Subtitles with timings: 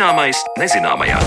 [0.00, 1.18] Zināmais nezināmajā.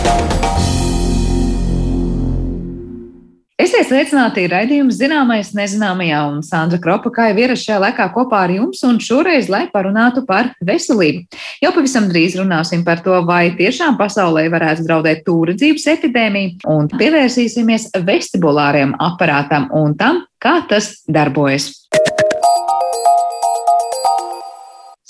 [3.61, 8.55] Esiet sveicināti raidījums zināmais nezināmajā, un Sandra Kropa kā jau ierasts šajā laikā kopā ar
[8.55, 11.21] jums, un šoreiz, lai parunātu par veselību.
[11.61, 17.91] Jau pavisam drīz runāsim par to, vai tiešām pasaulē varētu draudēt tūredzības epidēmija, un pievērsīsimies
[18.09, 21.75] vestibulāriem aparātam un tam, kā tas darbojas.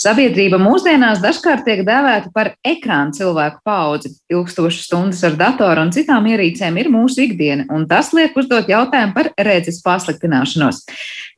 [0.04, 4.10] Sabiedrība mūsdienās dažkārt tiek dēvēta par ekrānu cilvēku paudzi.
[4.34, 9.16] Ilgstošas stundas ar datoru un citām ierīcēm ir mūsu ikdiena, un tas liek uzdot jautājumu
[9.16, 10.82] par redzes pasliktināšanos.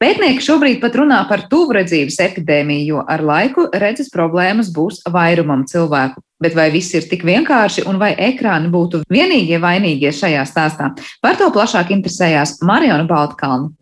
[0.01, 6.25] Pētnieki šobrīd pat runā par tuvredzības epidēmiju, jo ar laiku redzes problēmas būs vairumam cilvēku.
[6.41, 10.95] Bet vai viss ir tik vienkārši un vai ekrāni būtu vienīgie vainīgie šajā stāstā?
[11.21, 13.75] Par to plašāk interesējās Mariona Baltkalna.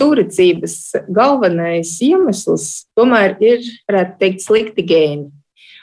[0.00, 0.76] Turicības
[1.08, 5.30] galvenais iemesls tomēr ir, varētu teikt, slikti gēni.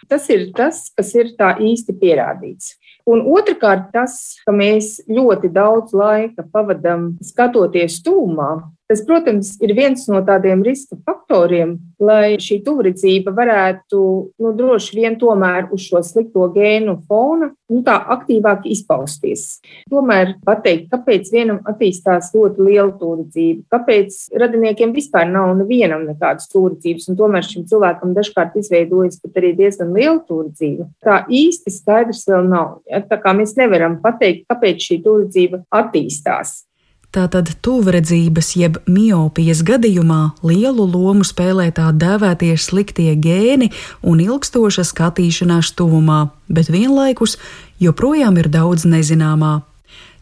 [0.07, 2.77] Tas ir tas, kas ir tā īsti pierādīts.
[3.07, 8.49] Un otrkārt, tas, ka mēs ļoti daudz laika pavadām skatoties tūmā,
[8.87, 13.99] Tas, protams, ir viens no tādiem riska faktoriem, lai šī tuvredzība varētu
[14.39, 19.57] nu, droši vien tomēr uz šo slikto gēnu fona nu, tā aktīvāk izpausties.
[19.91, 27.09] Tomēr pateikt, kāpēc vienam attīstās ļoti liela tuvredzība, kāpēc radiniekiem vispār nav nevienam nekādas tuvredzības,
[27.11, 30.87] un tomēr šim cilvēkam dažkārt izveidojas pat arī diezgan liela tuvredzība.
[31.03, 32.79] Tā īsti skaidrs vēl nav.
[32.87, 33.03] Ja?
[33.03, 36.61] Tā kā mēs nevaram pateikt, kāpēc šī tuvredzība attīstās.
[37.15, 43.71] Tātad tuvredzības jeb miopijas gadījumā lielu lomu spēlē tā dēvētie sliktie gēni
[44.03, 47.37] un ilgstoša skatīšanās tuvumā, bet vienlaikus
[47.79, 49.61] joprojām ir daudz nezināmā.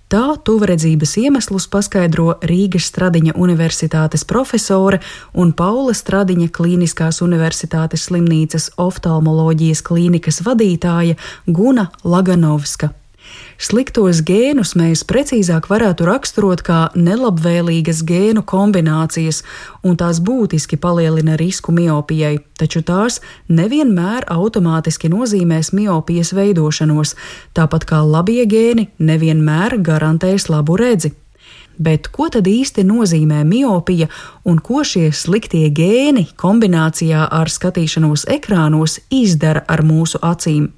[0.06, 5.00] Tā tuvredzības iemeslus paskaidro Rīgas Stradiņa Universitātes profesore
[5.34, 11.18] un Paula Stradiņa Kliniskās Universitātes slimnīcas oftalmoloģijas klīnikas vadītāja
[11.50, 12.92] Guna Laganovska.
[13.58, 19.42] Sliktos gēnus mēs precīzāk varētu raksturot kā nelabvēlīgas gēnu kombinācijas,
[19.84, 27.16] un tās būtiski palielina risku miopijai, taču tās nevienmēr automātiski nozīmēs miopijas veidošanos,
[27.56, 31.16] tāpat kā labie gēni nevienmēr garantēs labu redzi.
[31.78, 34.08] Bet ko tad īsti nozīmē miopija
[34.48, 40.72] un ko šie sliktie gēni kombinācijā ar skatīšanos ekrānos izdara ar mūsu acīm?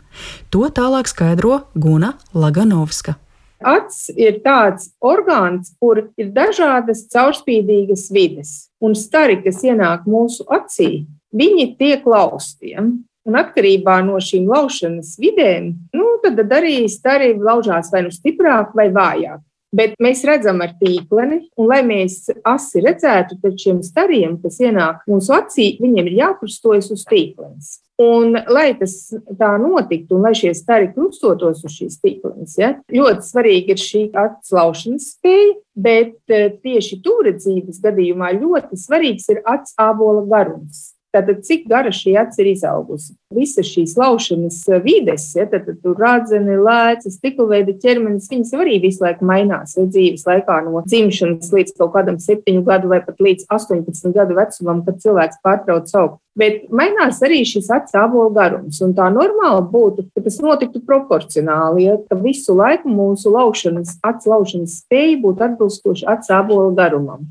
[0.53, 3.17] To tālāk skaidro Guna Laganovska.
[3.57, 8.51] Acis ir tāds orgāns, kur ir dažādas caurspīdīgas vides,
[8.81, 12.99] un stari, kas ienāk mūsu acī, viņi tiek laustiem.
[13.27, 18.87] Un atkarībā no šīm laušanas vidēm, nu, tad arī stari laužās vai nu stiprāk vai
[18.93, 19.41] vājāk.
[19.75, 25.03] Bet mēs redzam ar tīkleni, un lai mēs asi redzētu, tad šiem stariem, kas ienāk
[25.11, 27.73] mūsu acī, viņiem ir jākrustojas uz tīklenes.
[27.97, 28.93] Un, lai tas
[29.39, 34.01] tā notiktu, un lai šie stari krustotos uz šīs tīklenes, ja, ļoti svarīgi ir šī
[34.21, 40.91] atslaušanas spēja, bet eh, tieši tūredzības gadījumā ļoti svarīgs ir acs ābola garums.
[41.17, 43.15] Tātad, cik gara šī acis ir izaugusi?
[43.33, 49.01] Visas šīs laušanas vides, ja, tad, tad tur rādzeni, lēcas, stiklveida ķermenis, viņas arī visu
[49.01, 53.47] laiku mainās ja, dzīves laikā no dzimšanas līdz kaut kādam septiņu gadu vai pat līdz
[53.49, 56.21] 18 gadu vecumam, kad cilvēks pārtrauc augt.
[56.37, 58.77] Bet mainās arī šis acu ābola garums.
[58.85, 64.35] Un tā normāli būtu, ka tas notiktu proporcionāli, ja ka visu laiku mūsu laušanas, acu
[64.35, 67.25] laušanas spēja būtu atbilstoša acu ābola garumam.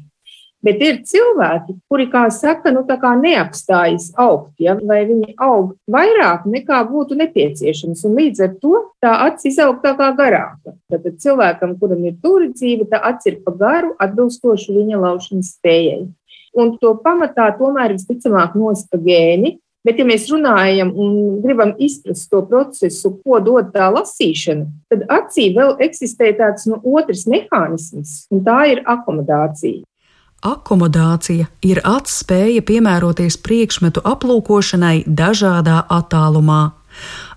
[0.64, 6.46] Bet ir cilvēki, kuri, kā saka, nu, kā neapstājas augt, ja, vai viņi aug vairāk
[6.48, 8.02] nekā būtu nepieciešams.
[8.08, 10.74] Un līdz ar to tā acis izaug tā kā garāka.
[10.90, 16.06] Tad cilvēkam, kuram ir turidzība, tā acis ir pa garu, atbilstoši viņa laušanas spējai.
[16.56, 21.10] Un to pamatā tomēr visticamāk nosaka gēni, Bet, ja mēs runājam un
[21.44, 27.22] gribam izprast to procesu, ko dod tā lasīšana, tad acī vēl eksistē tāds nu, otrs
[27.30, 29.84] mehānisms, un tā ir akomodācija.
[30.46, 36.60] Akomodācija ir atspēja piemēroties priekšmetu aplūkošanai dažādā attālumā.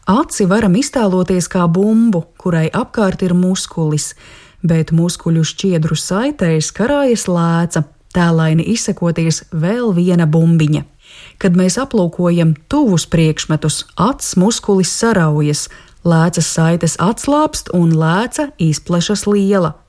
[0.09, 4.11] Aci varam iztēloties kā bumbu, kurai apkārt ir muskulis,
[4.61, 7.83] bet muskuļu šķiedru saitēs karājas lēca,
[8.13, 10.85] tēlaini izsekoties vēl viena bumbiņa.
[11.41, 15.65] Kad mēs aplūkojam tuvus priekšmetus, acs muskulis saraujas,
[16.05, 19.79] lēcas saites atslābst un lēca izplešas liela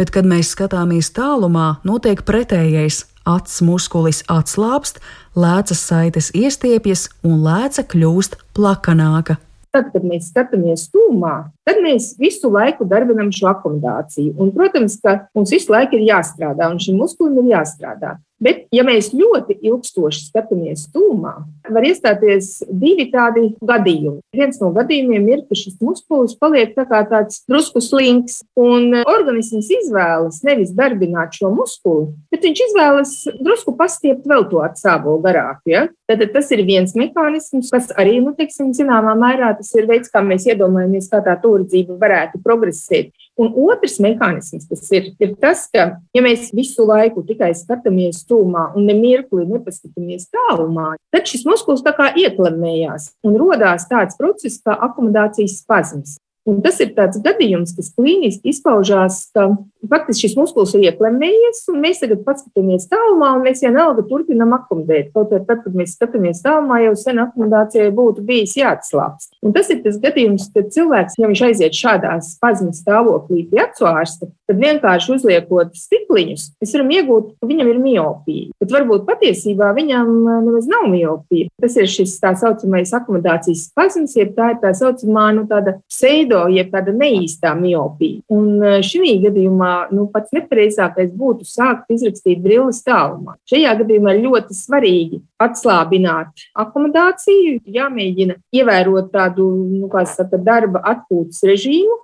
[0.00, 3.04] bet, kad mēs skatāmies tālumā, notiek pretējais.
[3.28, 4.96] Acis muskulis atslābst,
[5.36, 9.36] lēcas saites iestiepjas un lēca kļūst plakanāka.
[9.70, 11.34] Tad, kad mēs skatāmies tūmā,
[11.68, 14.32] tad mēs visu laiku darbinām šo akomodāciju.
[14.40, 18.16] Un, protams, ka mums visu laiku ir jāstrādā, un šim muskulim ir jāstrādā.
[18.40, 21.34] Bet, ja mēs ļoti ilgstoši skatāmies tūmā,
[21.68, 24.22] var iestāties divi tādi gadījumi.
[24.36, 29.68] Viens no gadījumiem ir, ka šis muskulis paliek tā kā tāds drusku slinks, un organisms
[29.82, 35.60] izvēlas nevis darbināt šo muskuli, bet viņš izvēlas drusku pastiept vēl to atsābolu garāk.
[35.68, 35.86] Ja?
[36.10, 40.18] Tad tas ir viens mehānisms, kas arī, nu, teiksim, zināmā mērā tas ir veids, kā
[40.26, 43.12] mēs iedomājamies, kā tā turidzība varētu progresēt.
[43.38, 48.72] Un otrs mehānisms, kas ir, ir tas, ka, ja mēs visu laiku tikai skatāmies tūmā
[48.74, 54.74] un nemirkli nepaskatāmies tālumā, tad šis muskulis tā kā ieklemējās un rodās tāds process kā
[54.90, 56.18] akomodācijas spazms.
[56.48, 59.50] Un tas ir tāds gadījums, kas klīniski izpaužās, ka
[59.90, 65.10] faktiski šis muskulis ir ieklemmējies, un mēs tagad paskatāmies tālumā, un mēs vienalga turpinam akomodēt.
[65.12, 69.34] Kaut arī tad, kad mēs skatāmies tālumā, jau sen akomodācijai būtu bijis jāatslāpst.
[69.44, 73.88] Un tas ir tas gadījums, kad cilvēks, ja viņš aiziet šādā spazmu stāvoklī pie acu
[73.90, 78.50] ārsta, tad vienkārši uzliekot stikliņus, mēs varam iegūt, ka viņam ir miopija.
[78.60, 80.10] Bet varbūt patiesībā viņam
[80.46, 81.52] nemaz nav miopija.
[81.60, 86.29] Tas ir šis tā saucamais akomodācijas spazms, jeb tā ir tā saucamā nu, tāda pseido
[86.30, 88.22] veido jeb kāda neīstā miopija.
[88.32, 93.36] Un e, šī gadījumā nu, pats nepareizākais būtu sākt izrakstīt brilles tālumā.
[93.50, 102.00] Šajā gadījumā ļoti svarīgi atslābināt akomodāciju, jāmēģina ievērot tādu nu, saka, darba atpūtas režīmu.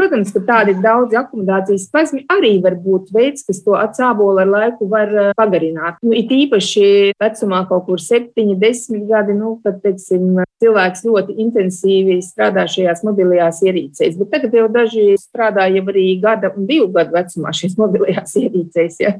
[0.00, 4.88] Protams, ka tādi daudzi akomodācijas spazmi arī var būt veids, kas to atsābolu ar laiku
[4.88, 5.98] var e, pagarināt.
[6.00, 8.32] Nu, it īpaši vecumā kaut kur 7,
[8.62, 14.16] 10 gadi, nu, kad, teiksim, cilvēks ļoti intensīvi strādā šajās mobilajās ierīcēs.
[14.22, 19.02] Bet tagad jau daži strādā jau arī gada un divu gadu vecumā šīs mobilajās ierīcēs.
[19.04, 19.18] Ja.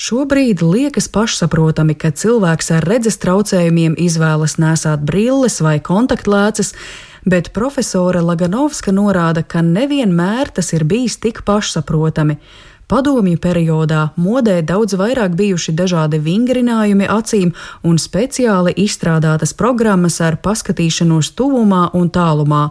[0.00, 6.72] Šobrīd liekas pašsaprotami, ka cilvēks ar redzes traucējumiem izvēlas nesāt brilles vai kontaktlēcas,
[7.24, 12.38] bet profesore Laganovska norāda, ka nevienmēr tas ir bijis tik pašsaprotami.
[12.90, 17.52] Padomju periodā modē daudz vairāk bijuši dažādi vingrinājumi acīm
[17.86, 22.64] un speciāli izstrādātas programmas ar paskatīšanos tuvumā un tālumā,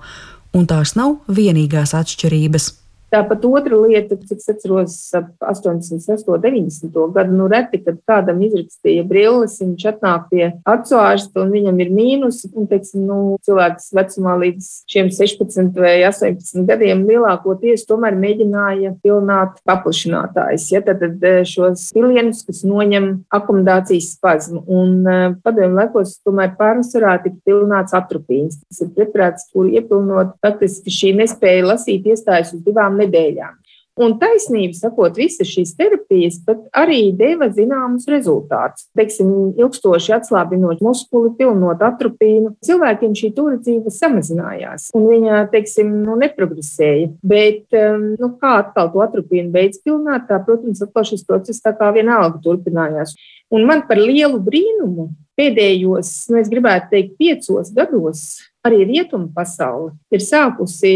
[0.51, 2.78] un tās nav vienīgās atšķirības.
[3.09, 6.93] Tāpat otra lieta, cik es atceros, ap 88, 90.
[7.15, 11.89] gadu, nu reti, kad kādam izrakstīja brilles, viņš atnāk pie acu ārsta un viņam ir
[11.93, 18.93] mīnus, un, teiksim, nu, cilvēks vecumā līdz šiem 16 vai 18 gadiem lielākoties tomēr mēģināja
[19.01, 23.09] pilnāt paplašinātājs, ja tad, tad eh, šos pilienus, kas noņem
[23.39, 28.61] akomodācijas spazmu, un eh, padomju laikos tomēr pārsvarā tika pilnāts atropīns.
[28.67, 33.57] Tas ir preprāts, kur iepilnot, faktiski šī nespēja lasīt iestājas uz divām nedēļām.
[33.99, 36.37] Un taisnība sakot, visas šīs terapijas
[36.77, 38.85] arī deva zināmus rezultātus.
[38.95, 47.09] Teiksim, ilgstoši atslābinot muskuli, pilnot atropīnu, cilvēkiem šī turadzība samazinājās, un viņa, teiksim, nu, neprogresēja.
[47.27, 51.75] Bet, um, nu, kā atkal to atropīnu beidz pilnāt, tā, protams, atkal šis process tā
[51.75, 53.17] kā vienalga turpinājās.
[53.51, 55.09] Un man par lielu brīnumu
[55.39, 58.29] pēdējos, nu, es gribētu teikt, piecos gados
[58.67, 60.91] arī rietumu pasaule ir sākusi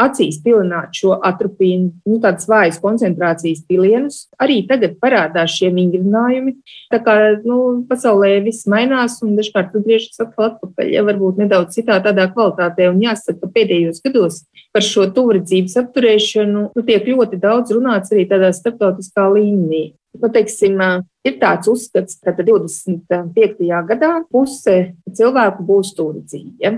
[0.00, 4.26] acīs pilināt šo atropīnu, nu, tādas vājas koncentrācijas pilienus.
[4.42, 6.56] Arī tagad parādās šie vingrinājumi.
[6.92, 7.58] Tā kā nu,
[7.88, 12.90] pasaulē viss mainās un dažkārt atgriežas atkal atpakaļ, ja varbūt nedaudz citā tādā kvalitātē.
[12.92, 14.42] Un jāsaka, ka pēdējos gados
[14.74, 19.86] par šo tuvredzības apturēšanu nu, tiek ļoti daudz runāts arī tādā starptautiskā līmenī.
[20.16, 20.80] Nu, teiksim,
[21.28, 23.64] ir tāds uzskats, ka 25.
[23.88, 24.76] gadā puse
[25.16, 26.76] cilvēku būs stūrdzīgi.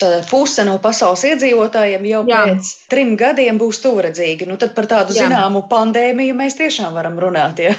[0.00, 2.42] Tad puse no pasaules iedzīvotājiem jau Jā.
[2.48, 4.48] pēc trim gadiem būs tuvredzīgi.
[4.48, 5.24] Nu, tad par tādu Jā.
[5.24, 7.62] zināmu pandēmiju mēs tiešām varam runāt.
[7.64, 7.72] Ja?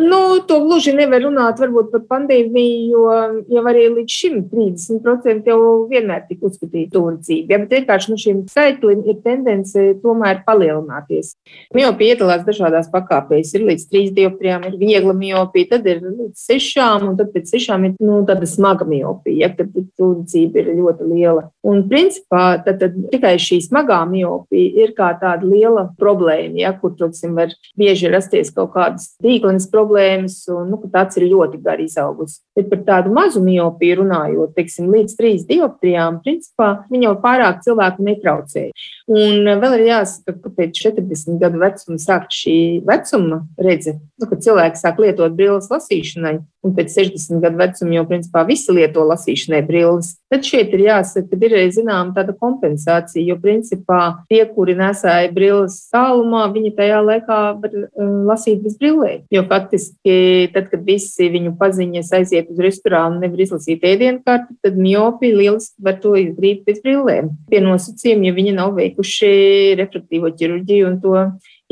[0.00, 3.02] Nu, to gluži nevar runāt varbūt par pandēmiju, jo
[3.52, 5.58] jau arī līdz šim 30% jau
[5.90, 7.52] vienmēr tika uzskatīta turdzība.
[7.52, 11.34] Ja, bet vienkārši nu, šim skaitlim ir tendence tomēr palielināties.
[11.76, 13.52] Miopija iedalās dažādās pakāpēs.
[13.58, 17.86] Ir līdz 3 dioptrijām, ir viegla miopija, tad ir līdz 6, un tad pēc 6
[17.90, 21.48] ir nu, tāda smaga miopija, ja, kad turdzība ir ļoti liela.
[21.66, 26.96] Un principā tad, tad tikai šī smagā miopija ir kā tāda liela problēma, ja, kur,
[26.96, 31.86] protams, var bieži rasties kaut kādas tīklenes problēmas problēmas, un nu, tāds ir ļoti gari
[31.88, 32.40] izaugusi.
[32.56, 38.04] Bet par tādu mazu miopiju runājot, teiksim, līdz trīs dioptrijām, principā viņa jau pārāk cilvēku
[38.06, 38.70] netraucēja.
[39.10, 44.42] Un vēl ir jāsaka, ka pēc 40 gadu vecuma sāk šī vecuma redze, nu, kad
[44.44, 49.60] cilvēks sāk lietot brilles lasīšanai, un pēc 60 gadu vecuma jau principā visi lieto lasīšanai
[49.66, 50.12] brilles.
[50.30, 54.00] Tad šeit ir jāsaka, ka ir zināma tāda kompensācija, jo principā
[54.30, 59.24] tie, kuri nesāja brilles tālumā, viņi tajā laikā var uh, lasīt bez brillēm.
[59.32, 64.58] Jo faktiski, tad, kad visi viņu paziņas aiziet uz restorānu un nevar izlasīt ēdienu karti,
[64.64, 67.32] tad miopi lieliski var to izdarīt bez brillēm.
[67.50, 69.32] Pie nosacījuma, ja viņi nav veikuši
[69.80, 71.16] refraktīvo ķirurģiju un to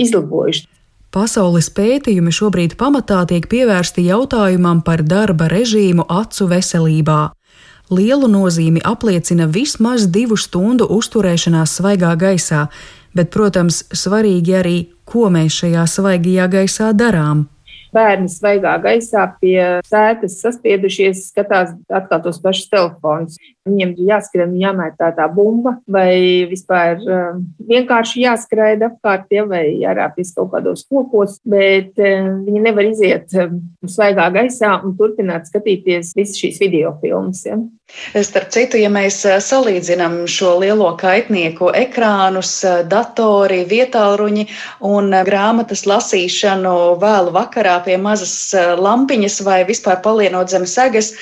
[0.00, 0.66] izlabojuši.
[1.08, 7.20] Pasaules pētījumi šobrīd pamatā tiek pievērsti jautājumam par darba režīmu acu veselībā.
[7.88, 12.66] Lielu nozīmi apliecina vismaz divu stundu uzturēšanās svaigā gaisā,
[13.16, 14.76] bet, protams, svarīgi arī,
[15.08, 17.46] ko mēs šajā svaigajā gaisā darām.
[17.94, 23.38] Bērni svaigā gaisā pie sēdes saspiedušies, skatās atkal tos pašus telefonus.
[23.68, 30.32] Viņiem ir jāskrien, jāmētā tā bumba, vai vispār uh, vienkārši jāskraida apkārt, ja, vai jārāpjas
[30.36, 33.52] kaut kādos kokos, bet uh, viņi nevar iziet uh,
[33.88, 37.44] svaigā gaisā un turpināt skatīties visas šīs video filmas.
[37.48, 37.60] Ja.
[38.22, 42.50] Starp citu, ja mēs salīdzinām šo lielo kaitnieku ekrānus,
[42.92, 44.44] datori, vietāluņi
[44.90, 48.34] un grāmatas lasīšanu vēlu vakarā pie mazas
[48.80, 51.14] lampiņas vai vispār palienot zem segas,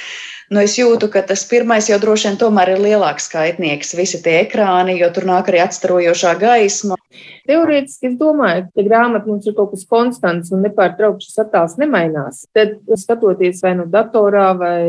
[0.46, 4.36] Nu, es jūtu, ka tas pirmais jau droši vien tomēr ir lielāks skaitnieks, visi tie
[4.44, 6.98] ekrāni, jo tur nāk arī atstarojošā gaisma.
[7.46, 12.44] Teorētiski es domāju, ka grāmata mums ir kaut kas konstants un nepārtraukti šis attēls nemainās.
[12.54, 14.82] Tad, skatoties vai nu datorā vai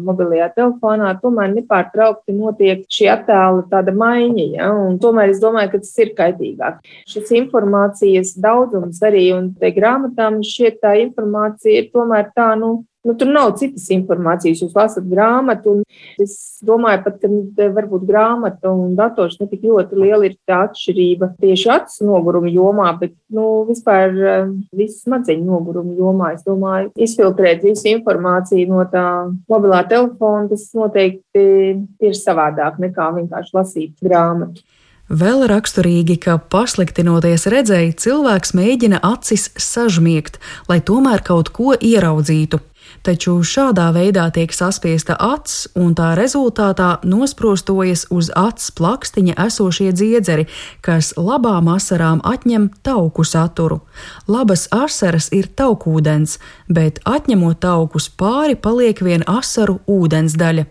[0.00, 4.46] mobilajā telefonā, tomēr nepārtraukti notiek šī attēla tāda maiņa.
[4.56, 4.70] Ja?
[4.76, 6.80] Un tomēr es domāju, ka tas ir kaitīgāk.
[7.12, 13.16] Šis informācijas daudzums arī, un te grāmatām šķiet tā informācija ir tomēr tā, nu, Nu,
[13.18, 14.60] tur nav citas informācijas.
[14.62, 19.98] Jūs lasat grāmatu, un es domāju, pat, ka varbūt grāmata un dators ne tik ļoti
[19.98, 25.96] liela ir tā atšķirība tieši acu noguruma jomā, bet nu, vispār eh, visu smadzeņu noguruma
[25.98, 26.30] jomā.
[26.36, 29.06] Es domāju, izfiltrēt visu informāciju no tā
[29.50, 31.46] mobilā telefona, tas noteikti
[32.06, 34.62] ir savādāk nekā vienkārši lasīt grāmatu.
[35.12, 40.38] Vēl raksturīgi, ka pasliktinoties redzēji, cilvēks mēģina acis sažmiegt,
[40.70, 42.62] lai tomēr kaut ko ieraudzītu
[43.06, 50.48] taču šādā veidā tiek saspiesta acs, un tā rezultātā nosprostojas uz acs plakstiņa esošie dziedzeri,
[50.80, 53.82] kas labām asarām atņem tauku saturu.
[54.28, 60.68] Labas asaras ir taukūdens, bet atņemot taukus pāri paliek vien asaru ūdens daļa.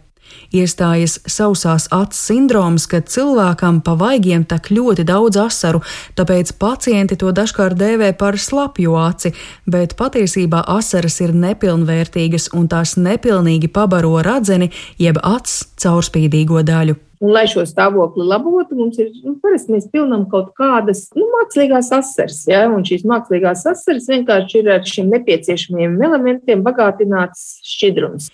[0.51, 5.79] Iestājas sausās acu sindroms, kad cilvēkam pa vaigiem tak ļoti daudz asaru,
[6.19, 9.31] tāpēc pacienti to dažkārt dēvē par slapju aci,
[9.63, 16.97] bet patiesībā asaras ir nepilnvērtīgas un tās nepilnīgi pabaro radzeni jeb acs caurspīdīgo daļu.
[17.21, 21.91] Un, lai šo stāvokli labotu, mums ir nu, parasti mēs pilnām kaut kādas nu, mākslīgās
[21.93, 22.39] asaras.
[22.49, 22.63] Ja?
[22.73, 28.31] Un šīs mākslīgās asaras vienkārši ir ar šiem nepieciešamiem elementiem bagātināts šķidrums.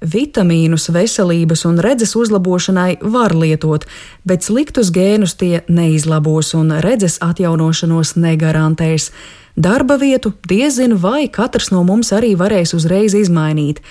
[0.00, 3.84] Vitamīnus veselības un redzes uzlabošanai var lietot,
[4.24, 9.10] bet sliktus gēnus tie neizlabos un redzes atjaunošanos negarantēs.
[9.60, 13.82] Darba vietu diezin vai katrs no mums arī varēs uzreiz izmainīt.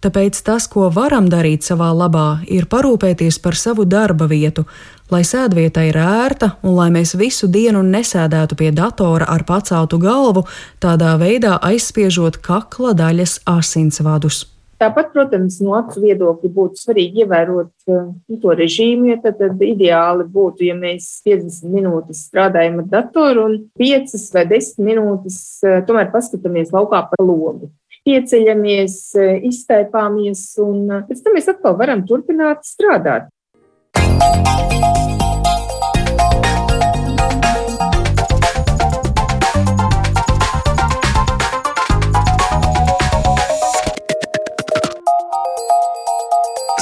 [0.00, 4.64] Tāpēc tas, ko varam darīt savā labā, ir parūpēties par savu darba vietu,
[5.12, 10.46] lai sēdvieta ir ērta un lai mēs visu dienu nesēdētu pie datora ar paceltu galvu,
[10.80, 14.46] tādā veidā aizspiežot kakla daļas asinsvadus.
[14.80, 18.06] Tāpat, protams, no acu viedokļa būtu svarīgi ievērot uh,
[18.40, 23.58] to režīmu, jo tad, tad ideāli būtu, ja mēs 50 minūtes strādājam ar datoru un
[23.76, 27.68] 5 vai 10 minūtes uh, tomēr paskatāmies laukā pa logu.
[28.08, 33.28] Pieceļamies, uh, iztaipāmies un pēc tam mēs atkal varam turpināt strādāt.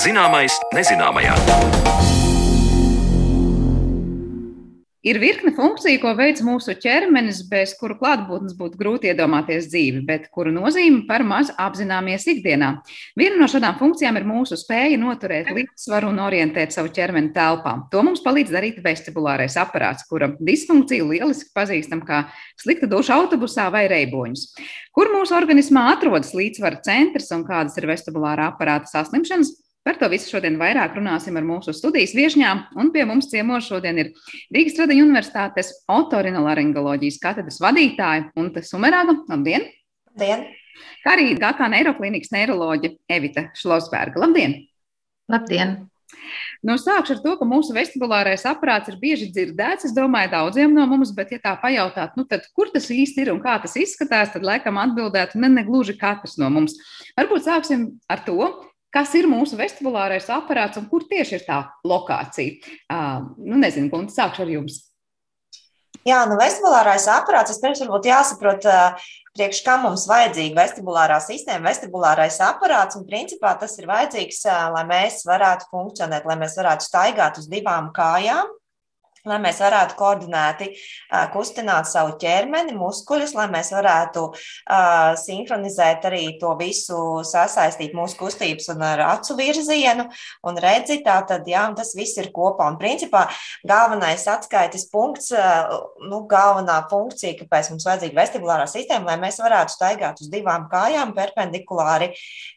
[0.09, 1.35] Zināmais nezināmajā.
[5.05, 10.31] Ir virkne funkciju, ko veids mūsu ķermenis, bez kuru klātbūtnes būtu grūti iedomāties dzīvi, bet
[10.33, 12.71] kuru nozīmi par maz apzināmies ikdienā.
[13.21, 17.77] Viena no šādām funkcijām ir mūsu spēja noturēt līdzsvaru un orientēt savu ķermeni telpā.
[17.93, 22.25] To mums palīdz darīt vestibulārais aparāts, kura disfunkciju lieliski pazīstam kā
[22.57, 24.49] slikta duša autobusā vai reiboņus.
[24.97, 29.59] Kur mūsu organismā atrodas līdzsvara centrs un kādas ir vestibulāra aparāta saslimšanas?
[29.87, 34.01] Par to visu šodien vairāk runāsim ar mūsu studijas viesņām, un pie mums ciemos šodien
[34.03, 34.13] ir
[34.55, 39.17] Rīgas Tradiņu Universitātes otorinolaringoloģijas katedras vadītāja Unta Sumerāga.
[39.31, 39.69] Labdien!
[40.13, 40.49] Labdien!
[41.05, 44.21] Kā arī GK neiroklīnikas neiroloģe Evita Šlosberga.
[44.27, 44.61] Labdien!
[45.31, 45.79] Labdien!
[46.65, 49.87] Nu, sākšu ar to, ka mūsu vestibulārais aparāts ir bieži dzirdēts.
[49.89, 53.33] Es domāju, daudziem no mums, bet, ja tā pajautāt, nu, tad, kur tas īsti ir
[53.35, 56.75] un kā tas izskatās, tad laikam atbildētu ne, ne gluži katrs no mums.
[57.19, 58.49] Varbūt sāksim ar to,
[58.95, 62.75] Kas ir mūsu vestibulārais aparāts un kur tieši ir tā lokācija?
[62.89, 64.79] Uh, nu, nezinu, un sākšu ar jums.
[66.09, 67.53] Jā, nu, vestibulārais aparāts.
[67.53, 68.67] Vispirms varbūt jāsaprot,
[69.37, 72.97] priekš kam mums vajadzīga vestibulārā sistēma, vestibulārais aparāts.
[72.97, 74.41] Un principā tas ir vajadzīgs,
[74.73, 78.58] lai mēs varētu funkcionēt, lai mēs varētu staigāt uz divām kājām.
[79.29, 80.71] Lai mēs varētu koordinēti
[81.33, 88.69] kustināt savu ķermeni, muskuļus, lai mēs varētu uh, sinhronizēt arī to visu, sasaistīt mūsu kustības
[88.75, 90.09] un ar acu virzienu
[90.47, 91.01] un redzi.
[91.05, 92.69] Tātad, jā, un tas viss ir kopā.
[92.73, 93.27] Un principā
[93.69, 95.31] galvenais atskaites punkts,
[96.09, 101.15] nu, galvenā funkcija, kāpēc mums vajadzīga vestibulārā sistēma, lai mēs varētu staigāt uz divām kājām
[101.17, 102.13] perpendikulāri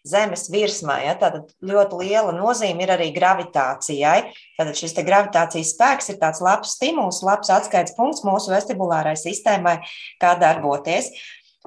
[0.07, 1.03] zemes virsmai.
[1.07, 1.17] Ja?
[1.21, 4.19] Tātad ļoti liela nozīme ir arī gravitācijai.
[4.59, 9.79] Tātad šis gravitācijas spēks ir tāds labs stimuls, labs atskaites punkts mūsu vestibulārai sistēmai,
[10.21, 11.11] kā darboties.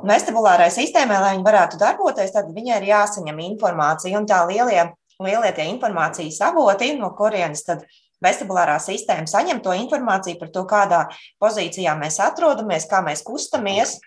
[0.04, 4.18] Vestibulārai sistēmai, lai viņa varētu darboties, tad viņai ir jāsaņem informācija.
[4.18, 4.88] Un tā lielie,
[5.22, 7.84] lielie tie informācijas avoti, no kurienes tad
[8.24, 11.00] vestibulārā sistēma saņem to informāciju par to, kādā
[11.42, 13.98] pozīcijā mēs atrodamies, kā mēs kustamies,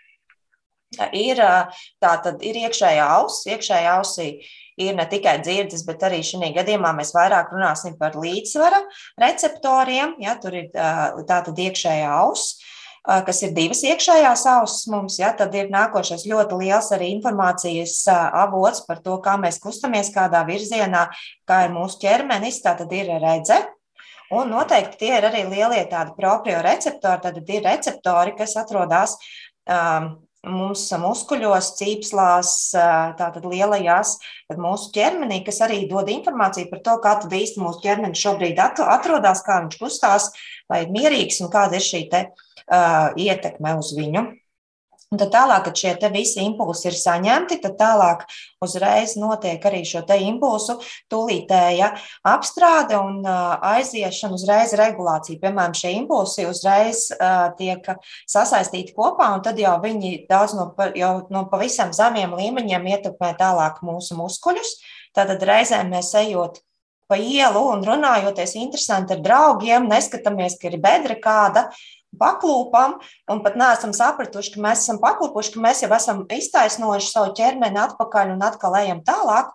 [1.12, 1.40] ir
[2.02, 4.30] tā tad ir iekšējā auss, iekšējā ausī
[4.78, 8.80] ir ne tikai dzirdes, bet arī šī gadījumā mēs vairāk runāsim par līdzsvara
[9.20, 10.16] receptoriem.
[10.22, 12.58] Ja, tur ir tā tad iekšējā auss
[13.24, 18.82] kas ir divas iekšējās ausis mums, ja, tad ir nākošais ļoti liels arī informācijas avots
[18.88, 21.06] par to, kā mēs kustamies, kādā virzienā,
[21.48, 23.62] kā ir mūsu ķermenis, tā tad ir redze.
[24.34, 29.16] Un noteikti tie ir arī lielie tādi proprio receptori, tad ir receptori, kas atrodas
[29.64, 30.10] um,
[30.46, 32.52] mums muskuļos, cīpslās,
[33.18, 34.16] tātad lielajās,
[34.50, 38.60] tad mūsu ķermenī, kas arī dod informāciju par to, kā tad īsti mūsu ķermenis šobrīd
[38.62, 40.30] atrodas, kā viņš kustās,
[40.70, 42.24] vai ir mierīgs un kāda ir šī te,
[42.68, 44.28] uh, ietekme uz viņu.
[45.08, 48.26] Un tad tālāk, kad šie visi impulsi ir saņemti, tad tālāk
[48.60, 50.76] uzreiz notiek arī šo impulsu
[51.08, 51.94] tūlītēja
[52.28, 55.40] apstrāde un aiziešana, uzreiz regulācija.
[55.40, 57.06] Piemēram, šie impulsi uzreiz
[57.56, 57.88] tiek
[58.28, 63.80] sasaistīti kopā, un tad jau viņi daudz no, jau no pavisam zemiem līmeņiem ietekmē tālāk
[63.80, 64.76] mūsu muskuļus.
[65.16, 66.60] Tātad reizēm mēs ejot
[67.08, 71.70] pa ielu un runājoties interesanti ar draugiem, neskatāmies, ka ir bedra kāda,
[72.20, 72.98] paklūpam
[73.32, 77.82] un pat neesam sapratuši, ka mēs esam paklūpuši, ka mēs jau esam iztaisnojuši savu ķermeni
[77.86, 79.52] atpakaļ un atkal ejam tālāk.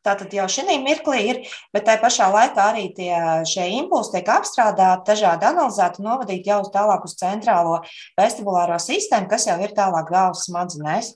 [0.00, 1.38] Tātad jau šī mirklī ir,
[1.76, 3.12] bet tai pašā laikā arī tie,
[3.44, 7.82] šie impulsi tiek apstrādāti, dažādi analizēti un novadīti jau tālāk uz centrālo
[8.16, 11.12] vestibulāro sistēmu, kas jau ir tālāk galvas smadzenēs.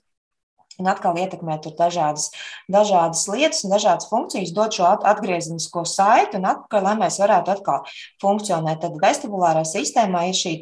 [0.81, 2.31] Un atkal ietekmē tur dažādas,
[2.71, 7.85] dažādas lietas un dažādas funkcijas, dot šo atgriezenisko saiti un atpakaļ, lai mēs varētu atkal
[8.23, 8.81] funkcionēt.
[8.83, 10.57] Tad vestibulārā sistēmā ir šī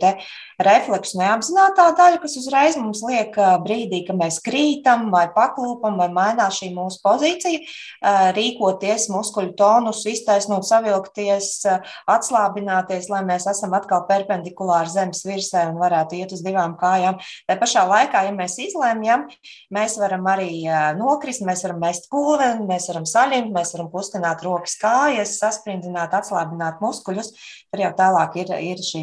[0.62, 6.60] refleksu neapzinātā daļa, kas uzreiz mums liek brīdī, ka mēs krītam vai paklūpam vai mainās
[6.60, 7.62] šī mūsu pozīcija,
[8.38, 11.50] rīkoties, muskuļu tonus, iztaisnot, savilkties,
[12.10, 17.20] atslābināties, lai mēs esam atkal perpendikulāri zemes virsē un varētu iet uz divām kājām.
[17.50, 19.28] Tā pašā laikā, ja mēs izlēmjam,
[19.74, 20.64] mēs varam arī
[21.00, 26.82] nokrist, mēs varam mest pulveni, mēs varam saļimt, mēs varam kustināt rokas kājas, sasprindzināt, atslābināt
[26.84, 27.34] muskuļus.
[27.74, 29.00] Tur jau tālāk ir, ir šī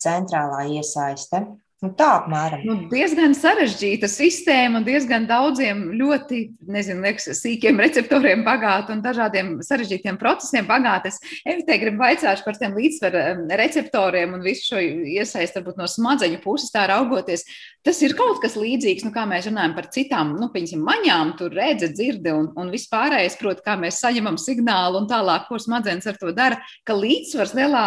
[0.00, 1.42] centrālā iesaiste.
[1.78, 2.64] Nu, tā apmēram.
[2.66, 10.18] Nu, diezgan sarežģīta sistēma diezgan daudziem ļoti, nezinu, liekas, sīkiem receptoriem bagāta un dažādiem sarežģītiem
[10.18, 11.12] procesiem bagāta.
[11.46, 16.74] Evitē gribu vaicāt par tiem līdzsvaru receptoriem un visu šo iesaistu varbūt no smadzeņu puses
[16.74, 17.46] tā raugoties.
[17.86, 21.54] Tas ir kaut kas līdzīgs, nu, kā mēs runājam par citām, nu, piemēram, maņām, tur
[21.54, 26.18] redze, dzirde un, un vispārējais, proti, kā mēs saņemam signālu un tālāk, ko smadzenes ar
[26.18, 27.84] to dara, ka līdzsvars lielā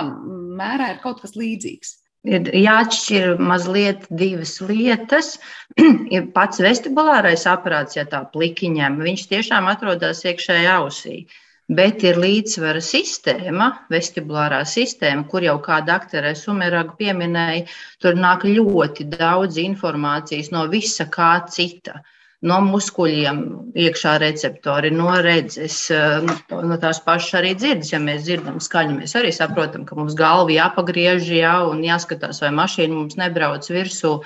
[0.55, 5.35] mērā ir kaut kas līdzīgs ir jāatšķir mazliet divas lietas.
[6.15, 11.23] ir pats vestibulārais aparāts, ja tā plikiņam, viņš tiešām atrodas iekšējā ausī.
[11.71, 17.67] Bet ir līdzsvara sistēma, vestibulārā sistēma, kur jau kā doktora Sumeraga pieminēja,
[18.03, 22.01] tur nāk ļoti daudz informācijas no visa kā cita.
[22.01, 23.41] Uh, no muskuļiem,
[23.77, 27.91] iekšā receptori, no redzes, eh, no tās pašas arī dzirdes.
[27.93, 32.49] Ja mēs dzirdam skaņu, mēs arī saprotam, ka mums galva jāpagriež jā, un jāskatās, vai
[32.57, 34.21] mašīna mums nebrauc virsū.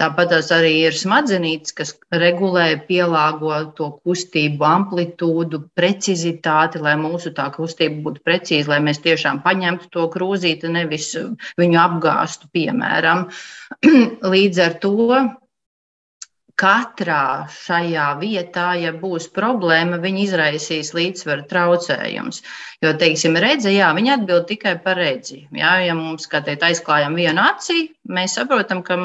[0.00, 8.00] Tāpat arī ir smadzenītes, kas regulē, pielāgo to kustību, amplitūdu, precizitāti, lai mūsu tā kustība
[8.06, 11.12] būtu precīza, lai mēs tiešām paņemtu to krūzīti, nevis
[11.60, 13.28] viņu apgāstu, piemēram.
[14.34, 14.96] Līdz ar to
[16.60, 22.42] katrā šajā vietā, ja būs problēma, viņi izraisīs līdzsvaru traucējumus.
[22.84, 25.42] Jo, teiksim, redze, jā, viņi atbild tikai par redzi.
[25.56, 28.98] Jā, ja mums, kā teikt, aizklājam vienu acī, mēs saprotam, ka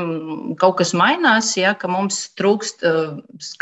[0.59, 2.85] kaut kas mainās, ja, ka mums trūkst,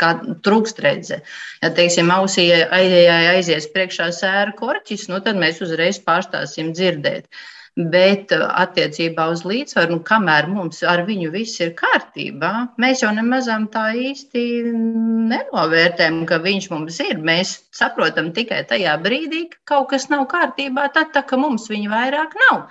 [0.00, 0.12] kā,
[0.46, 1.22] trūkst redze.
[1.62, 7.30] Ja, teiksim, ausī aizies priekšā sēra korķis, nu, tad mēs uzreiz pārstāsim dzirdēt.
[7.74, 13.08] Bet uh, attiecībā uz līdzsvaru, nu, kamēr mums ar viņu viss ir kārtībā, mēs jau
[13.16, 14.42] nemazam tā īsti
[15.32, 17.18] nenovērtējam, ka viņš mums ir.
[17.30, 21.90] Mēs saprotam tikai tajā brīdī, ka kaut kas nav kārtībā, tad tā, ka mums viņa
[21.96, 22.62] vairāk nav.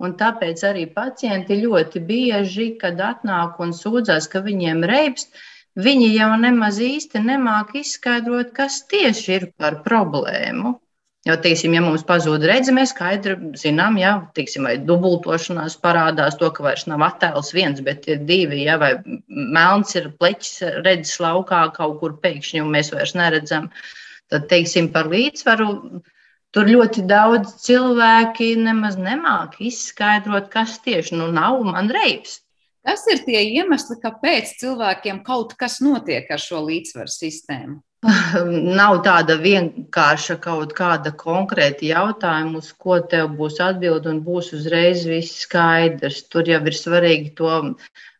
[0.00, 5.36] Un tāpēc arī pacienti ļoti bieži, kad atnāk un sūdzas, ka viņiem reibst,
[5.76, 10.78] viņi jau nemaz īsti nemāk izskaidrot, kas tieši ir par problēmu.
[11.26, 16.52] Jo, teiksim, ja mums pazūd redzes, mēs skaidri zinām, ja, teiksim, vai dubultošanās parādās to,
[16.54, 18.92] ka vairs nav attēls viens, bet ir divi, ja, vai
[19.26, 23.66] melns ir pleķis redzes laukā kaut kur pēkšņi, un mēs vairs neredzam.
[24.30, 25.68] Tad, teiksim, par līdzsvaru.
[26.54, 32.38] Tur ļoti daudz cilvēki nemaz nemāk izskaidrot, kas tieši nu nav man reips.
[32.86, 37.80] Kas ir tie iemesli, kāpēc cilvēkiem kaut kas notiek ar šo līdzsvaru sistēmu?
[38.78, 45.06] Nav tāda vienkārša kaut kāda konkrēta jautājuma, uz ko tev būs atbilde un būs uzreiz
[45.08, 46.26] viss skaidrs.
[46.32, 47.54] Tur jau ir svarīgi to,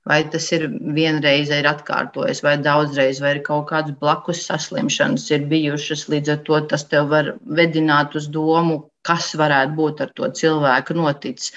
[0.09, 5.47] vai tas ir vienreiz ir atkārtojies, vai daudzreiz, vai ir kaut kādas blakus saslimšanas ir
[5.53, 6.07] bijušas.
[6.13, 10.99] Līdz ar to tas tev var vedināt uz domu, kas varētu būt ar to cilvēku
[10.99, 11.53] noticis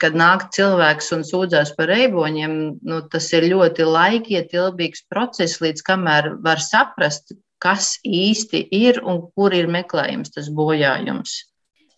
[0.00, 6.32] kad nāk cilvēks un sūdzās par reiboņiem, nu, tas ir ļoti laikietilpīgs process, līdz kamēr
[6.44, 11.42] var saprast, kas īsti ir un kur ir meklējums tas bojājums.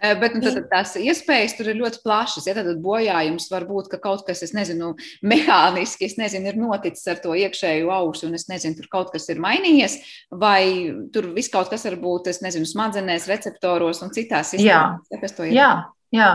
[0.02, 2.48] Bet nu, tad, tās iespējas tur ir ļoti plašas.
[2.48, 7.06] Ja tad bojājums var būt, ka kaut kas, es nezinu, mehāniski, es nezinu, ir noticis
[7.12, 9.94] ar to iekšējo ausu, un es nezinu, tur kaut kas ir mainījies,
[10.42, 15.06] vai tur viss kaut kas var būt, es nezinu, smadzenēs, receptoros un citās sistēmās.
[15.06, 15.70] Jā, ja, jā,
[16.18, 16.32] jā.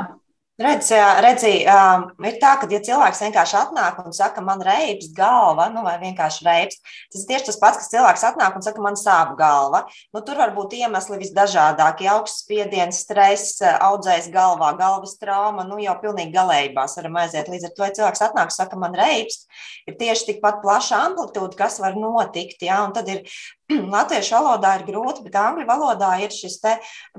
[0.58, 0.88] Redz,
[1.22, 6.00] redzi, ir tā, ka, ja cilvēks vienkārši atnāk un saka, man reibs galva, nu, vai
[6.02, 6.80] vienkārši reibs,
[7.13, 9.84] tas ir tieši tas pats, kas cilvēks atnāk un saka, man sāp galva.
[10.17, 15.93] Nu, tur var būt iemesli visdažādākie- augsts spiediens, stress, audzējs galvā, galvas trauma, nu, jau
[16.02, 17.54] pilnīgi galējībās varam aiziet.
[17.54, 19.46] Līdz ar to, ja cilvēks atnāk un saka, man reibs,
[19.86, 23.22] ir tieši tikpat plaša amplitūda, kas var notikt, jā, un tad ir
[23.93, 26.56] Latviešu valodā ir grūti, bet angļu valodā ir šis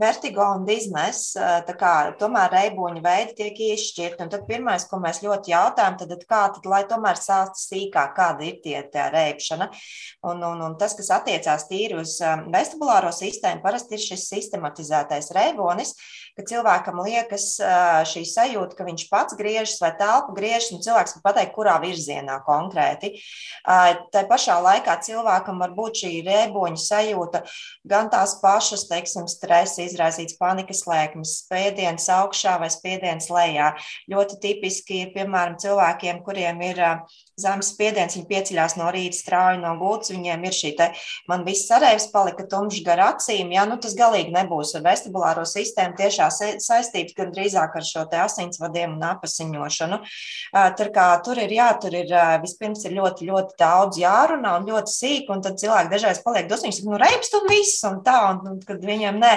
[0.01, 1.35] vertigo un diznes.
[1.79, 4.25] Kā, tomēr reiboņu veidi tiek izšķirti.
[4.25, 8.47] Un tad pirmais, ko mēs ļoti jautājam, tad, kā tad, lai tomēr sāktu sīkāk, kāda
[8.49, 9.69] ir tie, tie reibšana.
[10.31, 12.17] Un, un, un tas, kas attiecās tīri uz
[12.49, 15.93] vestibulāro sistēmu, parasti ir šis sistematizētais reibonis,
[16.39, 17.51] ka cilvēkam liekas
[18.09, 22.39] šī sajūta, ka viņš pats griežas vai telpa griežas, un cilvēks var pateikt, kurā virzienā
[22.47, 23.17] konkrēti.
[23.67, 27.45] Tā pašā laikā cilvēkam var būt šī rēboņa sajūta,
[27.89, 33.75] gan tās pašas, teiksim, stresa izraisīts panikas lēkmes, spiediens augšā vai spiediens lejā.
[34.11, 36.85] Ļoti tipiski ir, piemēram, cilvēkiem, kuriem ir
[37.39, 40.89] zemes spiediens, viņi pieceļās no rīta strauji no gultas, viņiem ir šī te,
[41.31, 45.97] man viss sarēvs palika tumšs gar acīm, jā, nu tas galīgi nebūs ar vestibulāro sistēmu
[45.99, 46.29] tiešā
[46.65, 50.01] saistības, gan drīzāk ar šo te asinsvadiem un apasiņošanu.
[50.79, 54.95] Tur kā tur ir, jā, tur ir vispirms ir ļoti, ļoti daudz jārunā un ļoti
[54.95, 58.61] sīk, un tad cilvēki dažreiz paliek dusmīgi, nu reibst un viss un tā, un, un
[58.67, 59.33] kad viņiem nē,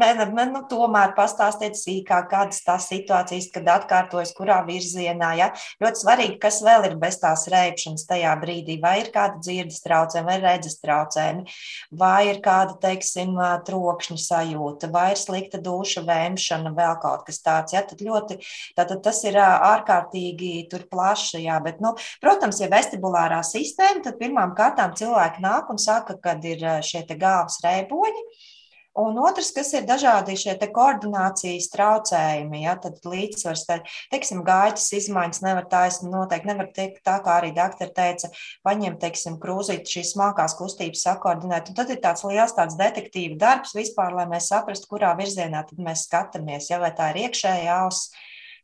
[0.00, 5.50] nē, nē, nu tomēr pastāstiet sīkāk, kādas tās situācijas, kad atkārtojas, kurā virzienā, jā.
[5.82, 10.28] Ļoti svarīgi, kas vēl ir bez tās reibšanas tajā brīdī, vai ir kāda dzirdes traucējuma,
[10.28, 11.44] vai redzes traucējumi,
[12.00, 17.76] vai ir kāda, teiksim, trokšņa sajūta, vai ir slikta duša vēmšana, vēl kaut kas tāds.
[17.76, 17.84] Ja?
[17.86, 18.38] Tad ļoti,
[18.78, 20.52] tātad tas ir ārkārtīgi
[20.90, 26.18] plaši, jā, bet, nu, protams, ja vestibulārā sistēma, tad pirmām kārtām cilvēki nāk un saka,
[26.20, 28.24] kad ir šie gāvas reiboņi,
[28.94, 35.40] Un otrs, kas ir dažādi šie koordinācijas traucējumi, ja tad līdzsvars, tad, teiksim, gaitas izmaiņas
[35.42, 38.30] nevar taisni noteikti, nevar teikt tā, kā arī doktori teica,
[38.62, 41.72] paņemt, teiksim, krūzīt šīs smalkās kustības sakoordinēt.
[41.72, 45.82] Un tad ir tāds liels tāds detektīva darbs vispār, lai mēs saprastu, kurā virzienā tad
[45.82, 48.14] mēs skatāmies, ja vai tā ir iekšējā auss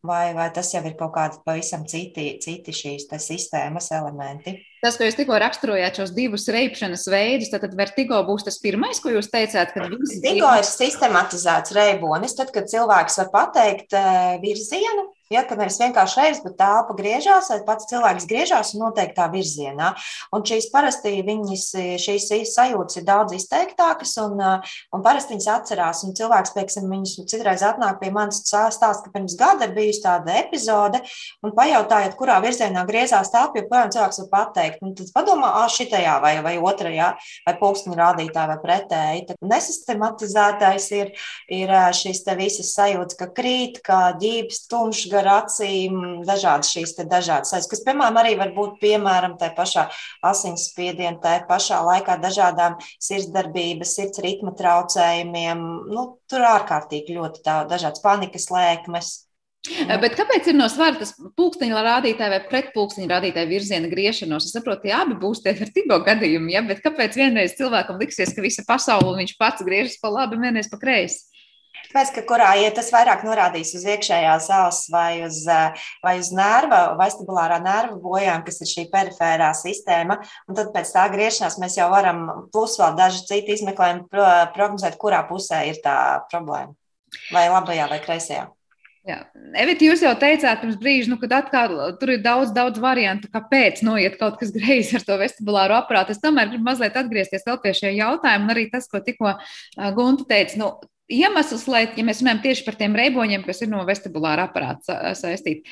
[0.06, 4.56] vai, vai tas jau ir kaut kādi pavisam citi, citi šīs sistēmas elementi.
[4.80, 9.00] Tas, ko jūs tikko raksturojāt, šos divus reibšanas veidus, tad, tad vertigo būs tas pirmais,
[9.02, 9.74] ko jūs teicāt.
[9.76, 16.18] Vertigo ir sistematizēts reibonis, tad, kad cilvēks var pateikt eh, virzienu, Ja, ka nevis vienkārši
[16.18, 19.92] reizes, bet telpa griežās, vai pats cilvēks griežās noteiktā virzienā.
[20.34, 21.68] Un šīs parasti viņas,
[22.02, 26.00] šīs sajūtas ir daudz izteiktākas, un, un parasti viņas atcerās.
[26.02, 30.34] Un cilvēks, piemēram, viņas citreiz atnāk pie manis stāsta, ka pirms gada ir bijusi tāda
[30.40, 30.98] epizode,
[31.46, 34.82] un pajautājot, kurā virzienā griezās telpa, joprojām cilvēks var pateikt.
[34.82, 37.12] Un tad padomā, ah, šitajā vai, vai otrajā,
[37.46, 39.24] vai pulksteņa rādītāja vai pretēji.
[39.30, 41.14] Tad nesystematizētais ir,
[41.62, 47.70] ir šīs visas sajūtas, ka krīt, ka ģības, tumšs, ar acīm, dažādas šīs dažādas sajūtas,
[47.70, 49.86] kas, piemēram, arī var būt piemēram tā pašā
[50.32, 55.64] asinsspiediena, tā pašā laikā dažādām sirdsdarbības, sirds ritma traucējumiem.
[55.90, 59.16] Nu, tur ārkārtīgi ļoti daudz dažādas panikas lēkmes.
[60.00, 64.46] Bet kāpēc ir no svara tas pulksteņa rādītāja vai pretpulksteņa rādītāja virziena griešanos?
[64.48, 66.62] Es saprotu, ka abi būs tie vertigo gadījumi, ja?
[66.64, 70.70] bet kāpēc vienreiz cilvēkam liksies, ka visa pasaule un viņš pats griežas pa labi, vienreiz
[70.72, 71.28] pa kreisi?
[71.90, 75.40] Tāpēc, ka kurā, ja tas vairāk norādīs uz iekšējās auss vai uz,
[76.04, 81.08] vai uz nerva, vestibulārā nerva bojām, kas ir šī perifērā sistēma, un tad pēc tā
[81.10, 82.22] griešanās mēs jau varam
[82.54, 84.06] plus vēl daži citi izmeklējumi
[84.54, 85.98] prognozēt, kurā pusē ir tā
[86.30, 86.76] problēma.
[87.34, 88.46] Vai labajā vai kreisajā.
[89.08, 89.16] Jā.
[89.56, 93.80] Evita, jūs jau teicāt pirms brīža, nu, kad atkal tur ir daudz, daudz variantu, kāpēc
[93.86, 96.12] noiet kaut kas greizi ar to vestibulāro aparātu.
[96.14, 99.38] Es tomēr gribu mazliet atgriezties vēl pie šie jautājumi, un arī tas, ko tikko
[99.96, 100.60] Gunta teica.
[100.60, 100.74] Nu,
[101.10, 105.68] iemesls, lai, ja mēs runājam tieši par tiem reiboņiem, kas ir no vestibulāra aparāta saistīti,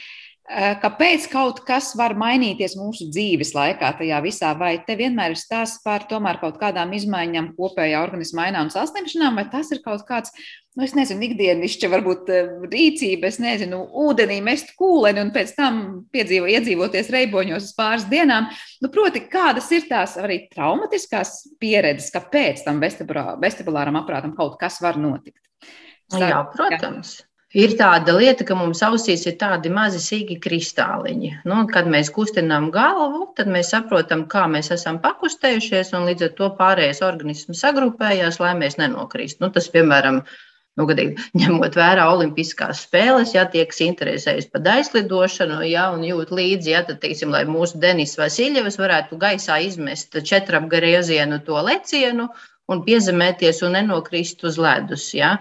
[0.49, 5.83] kāpēc kaut kas var mainīties mūsu dzīves laikā tajā visā, vai te vienmēr ir stāsts
[5.85, 10.33] par tomēr kaut kādām izmaiņām kopējā organisma mainā un saslimšanām, vai tas ir kaut kāds,
[10.73, 12.33] nu, es nezinu, ikdienišķa varbūt
[12.73, 15.83] rīcība, es nezinu, ūdenī mest kūleni un pēc tam
[16.17, 18.49] piedzīvo, iedzīvoties reiboņos uz pāris dienām.
[18.81, 24.97] Nu, proti, kādas ir tās arī traumatiskās pieredzes, kāpēc tam vestibulāram aprātam kaut kas var
[24.97, 25.43] notikt?
[26.09, 27.19] Sāk, jā, protams.
[27.21, 27.28] Jā.
[27.57, 31.31] Ir tāda lieta, ka mums ausīs ir tādi mazi sīki kristāliņi.
[31.49, 36.35] Nu, kad mēs kustinām galvu, tad mēs saprotam, kā mēs esam pakustējušies, un līdz ar
[36.37, 39.41] to pārējais organisms sagrupējās, lai mēs nenokristu.
[39.47, 40.21] Nu, tas, piemēram,
[40.77, 46.75] nu, gadīgi, ņemot vērā Olimpiskās spēles, ja tiek interesējis par aizlidošanu, ja, un jūt līdzi,
[46.75, 52.29] ja, tad, teiksim, lai mūsu Denis Vasiljevs varētu gaisā izmest četrapgriezienu to lecienu
[52.69, 55.09] un piezemēties un nenokrist uz ledus.
[55.17, 55.39] Ja.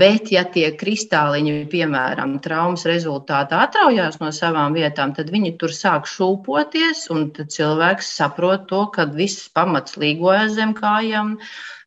[0.00, 6.06] Bet, ja tie kristāliņi, piemēram, traumas rezultātā atraujās no savām vietām, tad viņi tur sāk
[6.06, 11.34] šūpoties, un cilvēks saprot to, ka viss pamats līgojas zem kājām.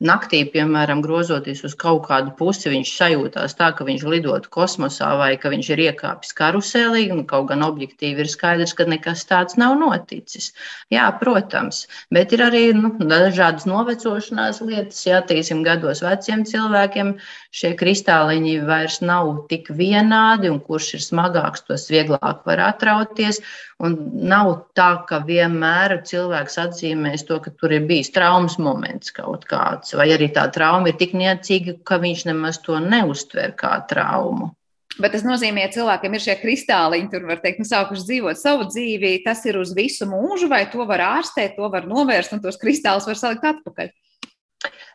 [0.02, 5.36] Naktī, piemēram, grozoties uz kaut kādu pusi, viņš sajūtās tā, ka viņš lidot kosmosā vai
[5.38, 7.04] ka viņš ir iekāpis karuselī.
[7.30, 10.50] Kaut gan objektīvi ir skaidrs, ka nekas tāds nav noticis.
[10.90, 15.06] Jā, protams, bet ir arī nu, dažādas novecošanās lietas.
[15.06, 17.14] Jā, tīsim gados veciem cilvēkiem
[17.62, 23.42] šie kristāliņi vairs nav tik vienādi, un kurš ir smagāks, tos vieglāk var atrauties.
[23.82, 23.98] Un
[24.30, 29.94] nav tā, ka vienmēr cilvēks atzīmēs to, ka tur ir bijis traumas moments kaut kāds,
[29.98, 34.52] vai arī tā trauma ir tik niecīga, ka viņš nemaz to neuztver kā traumu.
[35.00, 38.68] Bet tas nozīmē, ka cilvēkiem ir šie kristāliņi, tur var teikt, nu, sākuši dzīvot savu
[38.68, 39.14] dzīvi.
[39.24, 43.08] Tas ir uz visu mūžu, vai to var ārstēt, to var novērst, un tos kristālus
[43.08, 43.94] var salikt atpakaļ.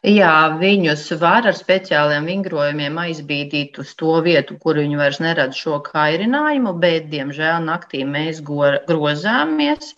[0.04, 5.78] Jā, viņus var ar speciāliem vingrojumiem aizbīdīt uz to vietu, kur viņi vairs neredz šo
[5.86, 9.94] kairinājumu, bet, diemžēl, naktī mēs grozāmies,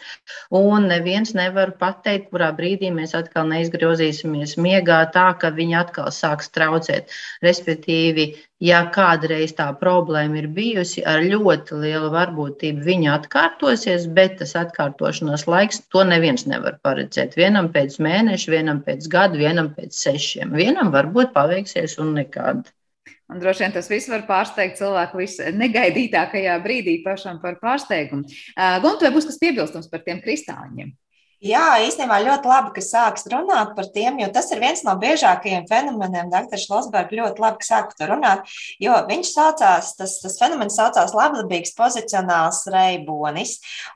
[0.55, 6.55] un neviens nevar pateikt, kurā brīdī mēs atkal neizgrozīsimies miegā tā, ka viņi atkal sāks
[6.55, 7.11] traucēt.
[7.43, 8.31] Respektīvi,
[8.63, 15.47] ja kādreiz tā problēma ir bijusi, ar ļoti lielu varbūtību viņa atkārtosies, bet tas atkārtošanās
[15.51, 17.37] laiks to neviens nevar paredzēt.
[17.39, 20.57] Vienam pēc mēneša, vienam pēc gada, vienam pēc sešiem.
[20.59, 22.67] Vienam varbūt paveiksies un nekad.
[23.29, 28.25] Un droši vien tas viss var pārsteigt cilvēku visnegaidītākajā brīdī pašam par pārsteigumu.
[28.83, 30.95] Gunte, vai būs kas piebilstams par tiem kristāliņiem?
[31.39, 35.69] Jā, īstenībā ļoti labi, ka sāks runāt par tiem, jo tas ir viens no biežākajiem
[35.71, 36.33] fenomeniem.
[36.33, 36.59] Dr.
[36.67, 41.77] Losbergs ļoti labi sāk par to runāt, jo viņš saucās, tas, tas fenomens saucās labdabīgs
[41.79, 43.53] pozicionāls reibonis.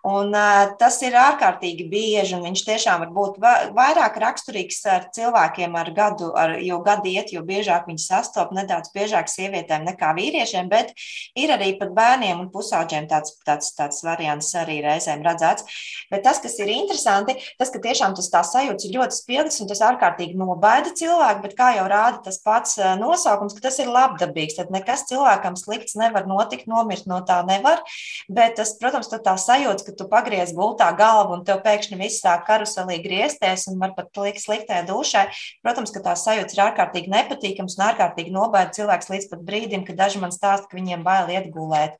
[0.06, 3.42] Un, uh, tas ir ārkārtīgi bieži, un viņš tiešām var būt
[3.74, 8.94] vairāk raksturīgs ar cilvēkiem ar gadu, ar, jo gadi iet, jo biežāk viņi sastop nedaudz
[8.94, 10.94] biežāk sievietēm nekā vīriešiem, bet
[11.34, 15.66] ir arī pat bērniem un pusauģiem tāds, tāds, tāds variants arī reizēm redzēts.
[16.14, 19.60] Bet tas, kas ir interesanti, interesanti, tas, ka tiešām tas tā sajūta ir ļoti spilgts
[19.62, 23.90] un tas ārkārtīgi nobaida cilvēku, bet kā jau rāda tas pats nosaukums, ka tas ir
[23.92, 27.82] labdabīgs, tad nekas cilvēkam slikts nevar notikt, nomirt no tā nevar.
[28.28, 32.36] Bet tas, protams, tā sajūta, ka tu pagriez gultā galvu un tev pēkšņi viss tā
[32.46, 35.28] karuselī griezties un var pat likt sliktai dušai,
[35.62, 40.00] protams, ka tās sajūtas ir ārkārtīgi nepatīkams un ārkārtīgi nobaida cilvēks līdz pat brīdim, kad
[40.00, 41.98] daži man stāsta, ka viņiem bail iet gulēt.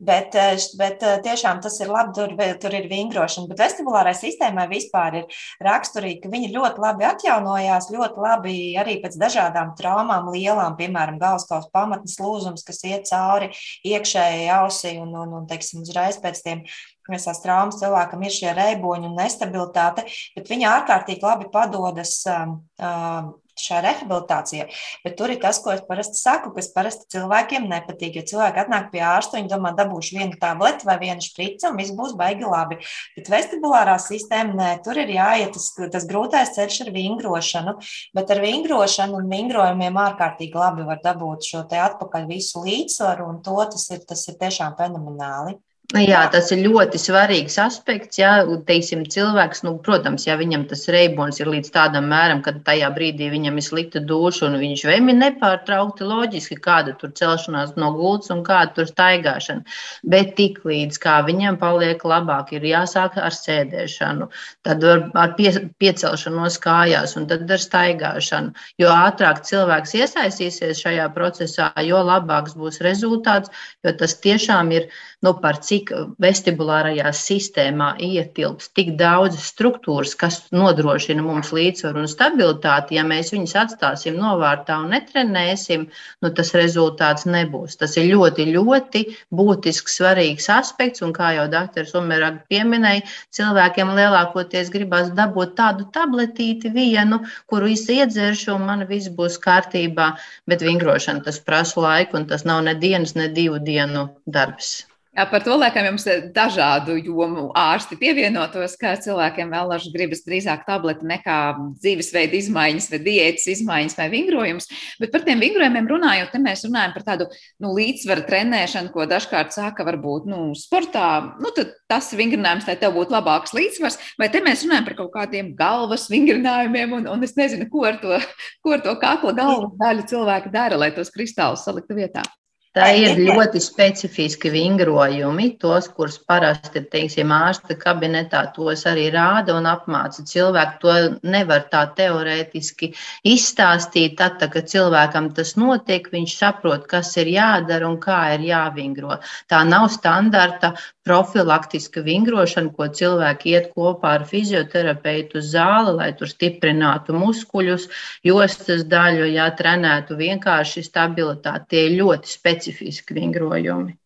[0.00, 3.48] Bet, eh, bet eh, tiešām tas ir labi, tur, tur ir vingrošana.
[3.50, 9.18] Bet vestibulārai sistēmai vispār ir raksturīgi, ka viņi ļoti labi atjaunojās, ļoti labi arī pēc
[9.20, 13.52] dažādām traumām, lielām, piemēram, galvaskausa pamatnes lūzums, kas iet cauri
[13.86, 16.66] iekšējai ausī un, un, un teiksim, uzreiz pēc tiem
[17.10, 23.34] visās traumas cilvēkam ir šie reiboņi un nestabilitāte, bet viņi ārkārtīgi labi padodas um, um,
[23.60, 24.66] šai rehabilitācijai.
[25.04, 28.18] Bet tur ir tas, ko es parasti saku, kas parasti cilvēkiem nepatīk.
[28.18, 31.94] Jo cilvēki atnāk pie ārsta, viņi domā, dabūšu vienu tableti vai vienu šprici, un viss
[31.96, 32.80] būs baigi labi.
[33.18, 37.76] Bet vestibulārā sistēma, nē, tur ir jāiet tas, tas grūtais ceļš ar vingrošanu,
[38.16, 43.42] bet ar vingrošanu un vingrojumiem ārkārtīgi labi var dabūt šo te atpakaļ visu līdzsvaru, un
[43.44, 45.58] to tas ir, tas ir tiešām fenomenāli.
[45.92, 48.16] Nu jā, tas ir ļoti svarīgs aspekts.
[48.16, 48.30] Jā,
[48.66, 53.28] teiksim, cilvēks, nu, protams, ja viņam tas reibons ir līdz tādam mēram, ka tajā brīdī
[53.30, 58.40] viņam ir slikta duša un viņš vēmi nepārtraukti loģiski, kāda tur celšanās no gultas un
[58.46, 59.76] kāda tur staigāšana.
[60.08, 64.30] Bet tik līdz kā viņam paliek labāk, ir jāsāk ar sēdēšanu,
[64.64, 65.52] tad ar pie,
[65.84, 68.56] piecelšanos kājās un tad ar staigāšanu.
[68.80, 73.52] Jo ātrāk cilvēks iesaistīsies šajā procesā, jo labāks būs rezultāts,
[73.84, 74.88] jo tas tiešām ir
[75.24, 75.90] nu, par cik
[76.22, 82.98] vestibulārajā sistēmā ietilps tik daudzas struktūras, kas nodrošina mums līdzsvaru un stabilitāti.
[82.98, 85.86] Ja mēs viņus atstāsim novārtā un netrenēsim,
[86.24, 87.78] nu, tas rezultāts nebūs.
[87.80, 89.04] Tas ir ļoti, ļoti
[89.40, 91.04] būtisks, svarīgs aspekts.
[91.04, 91.88] Un kā jau dr.
[91.98, 93.06] Umerag pieminēja,
[93.36, 100.14] cilvēkiem lielākoties gribas dabūt tādu tabletīti vienu, kuru iedzeršu, un man viss būs kārtībā.
[100.50, 104.74] Bet vingrošana tas prasa laiku, un tas nav ne dienas, ne divu dienu darbs.
[105.14, 111.06] Jā, par to laikam jums dažādu jomu ārsti pievienotos, ka cilvēkiem vēl gribas drīzāk tableti
[111.06, 111.36] nekā
[111.78, 114.66] dzīvesveida izmaiņas, vai diētas izmaiņas, vai vingrojums.
[114.98, 117.28] Bet par tiem vingrojumiem runājot, te mēs runājam par tādu
[117.62, 121.06] nu, līdzsvaru trenēšanu, ko dažkārt saka, varbūt nu, sportā.
[121.38, 121.54] Nu,
[121.86, 126.10] tas vingrinājums, lai tev būtu labāks līdzsvars, vai te mēs runājam par kaut kādiem galvas
[126.10, 128.18] vingrinājumiem, un, un es nezinu, ko ar to,
[128.66, 132.26] ko ar to kakla galvas daļu cilvēki dara, lai tos kristālus saliktu vietā.
[132.74, 135.52] Tā ir ļoti specifiski vingrojumi.
[135.62, 140.80] Tos, kurus parasti teiksim, ārsta kabinetā, tos arī rāda un apmāca cilvēku.
[140.82, 140.94] To
[141.30, 142.90] nevar tā teorētiski
[143.30, 144.16] izstāstīt.
[144.18, 149.20] Tad, tā, kad cilvēkam tas notiek, viņš saprot, kas ir jādara un kā ir jāvingro.
[149.46, 150.72] Tā nav standarta
[151.06, 157.86] profilaktiska vingrošana, ko cilvēki iet kopā ar fizioterapeitu uz zāli, lai tur stiprinātu muskuļus,
[158.26, 161.68] jostas daļu, ja trenētu vienkārši stabilitāti.
[161.70, 162.63] Tie ir ļoti specifiski
[163.10, 163.98] vingrojumi.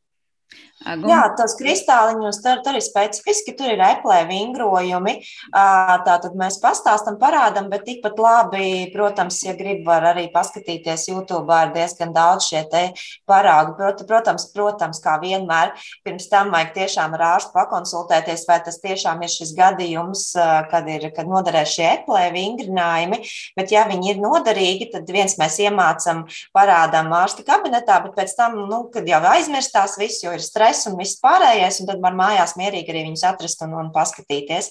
[0.86, 1.08] Agum.
[1.10, 5.16] Jā, tos kristāliņus tur, tur ir specifiski, tur ir eplē vingrojumi.
[5.50, 11.72] Tātad mēs pastāstam, parādam, bet tikpat labi, protams, ja grib, var arī paskatīties YouTube, ir
[11.74, 12.82] diezgan daudz šie te
[13.28, 13.74] parāgi.
[14.06, 15.74] Protams, protams, kā vienmēr,
[16.06, 20.28] pirms tam vajag tiešām ar ārstu pakonsultēties, vai tas tiešām ir šis gadījums,
[20.70, 23.20] kad, ir, kad noderēs šie eplē vingrinājumi.
[23.58, 26.22] Bet, ja viņi ir noderīgi, tad viens mēs iemācam,
[26.54, 30.88] parādām ārsta kabinetā, bet pēc tam, nu, kad jau aizmirstās viss, jo ir stress stress
[30.90, 34.70] un viss pārējais, un tad var mājās mierīgi arī viņus atrast un, un paskatīties.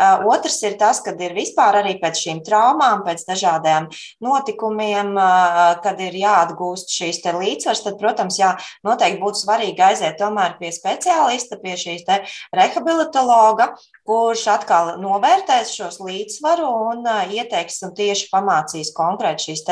[0.00, 3.88] Otrs ir tas, kad ir vispār arī pēc šīm traumām, pēc dažādiem
[4.24, 5.12] notikumiem,
[5.84, 8.54] kad ir jāatgūst šīs līdzsvars, tad, protams, jā,
[8.86, 12.06] noteikti būtu svarīgi aiziet tomēr pie speciālista, pie šīs
[12.56, 13.74] rehabilitologa,
[14.08, 19.64] kurš atkal novērtēs šos līdzsvaru un ieteiks un tieši pamācīs konkrēti šīs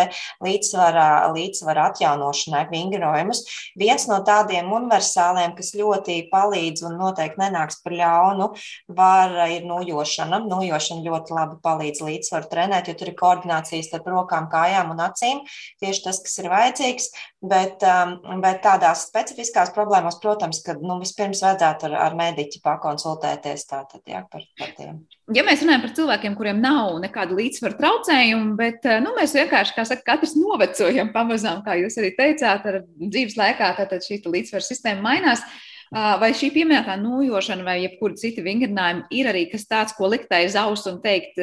[0.45, 3.45] līdzsvara, līdzsvara atjaunošanai vingrojumus.
[3.81, 8.53] Viens no tādiem universāliem, kas ļoti palīdz un noteikti nenāks par ļaunu,
[8.93, 10.41] var ir nojošana nojošana.
[10.49, 15.43] Nojošana ļoti labi palīdz līdzsvaru trenēt, jo tur ir koordinācijas starp rokām, kājām un acīm.
[15.83, 17.11] Tieši tas, kas ir vajadzīgs.
[17.39, 23.69] Bet, um, bet tādās specifiskās problēmās, protams, ka nu, vispirms vajadzētu ar, ar mediķi pakonsultēties
[23.71, 24.99] tātad, jā, par, par tiem.
[25.37, 29.87] Ja mēs runājam par cilvēkiem, kuriem nav nekāda līdzsvara traucējuma, bet nu, mēs vienkārši, kā
[29.87, 35.05] saka, katrs novecojam pamazām, kā jūs arī teicāt, ar dzīves laikā, tad šī līdzsvara sistēma
[35.05, 35.45] mainās.
[35.89, 40.57] Vai šī pieminētā nojošana vai jebkura cita vingrinājuma ir arī kas tāds, ko likt aiz
[40.61, 41.41] auss un teikt,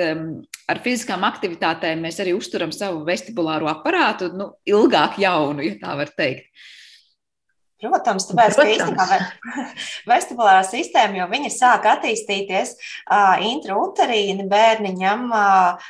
[0.69, 6.13] ar fiziskām aktivitātēm mēs arī uzturam savu vestibulāro aparātu nu, ilgāk jaunu, ja tā var
[6.13, 6.51] teikt?
[7.81, 8.61] Protams, tāpēc, Protams.
[8.61, 9.65] ka īstenībā
[10.13, 15.89] vestibulārā sistēma, jo viņa sāk attīstīties uh, intrauterīni bērniņam uh,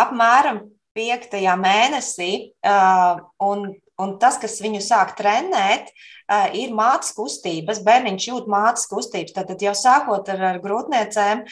[0.00, 0.64] apmēram
[0.96, 2.32] piektajā mēnesī,
[2.66, 3.68] uh, un,
[4.00, 6.10] un tas, kas viņu sāk trenēt, uh,
[6.54, 9.34] ir mātes kustības, bērniņš jūt mātes kustības.
[9.34, 11.42] Tad jau sākot ar, ar grūtniecēm,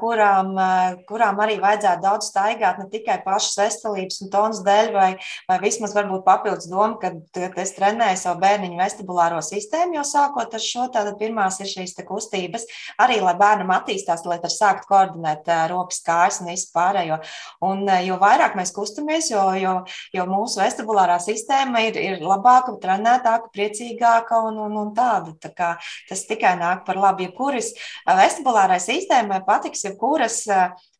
[0.00, 0.54] kurām,
[1.08, 5.10] kurām arī vajadzētu daudz staigāt, ne tikai pašas veselības un tonas dēļ, vai,
[5.50, 7.12] vai vismaz varbūt papildus doma, ka
[7.62, 12.66] es trenēju savu bērniņu vestibulāro sistēmu, jau sākot ar šo, tad pirmās ir šīs kustības,
[13.00, 17.20] arī lai bērnam attīstās, lai var sākt koordinēt rokas, kājas un visu pārējo.
[17.64, 19.76] Un jo vairāk mēs kustamies, jo, jo,
[20.14, 25.34] jo mūsu vestibulārā sistēma ir, ir labāka, trenētāka, priecīgāka vieglāka un, un, un tāda.
[25.40, 25.76] Tā kā
[26.08, 27.24] tas tikai nāk par labu.
[27.24, 27.74] Jebkuras
[28.06, 30.44] vestibulārai sistēmai patiks, jebkuras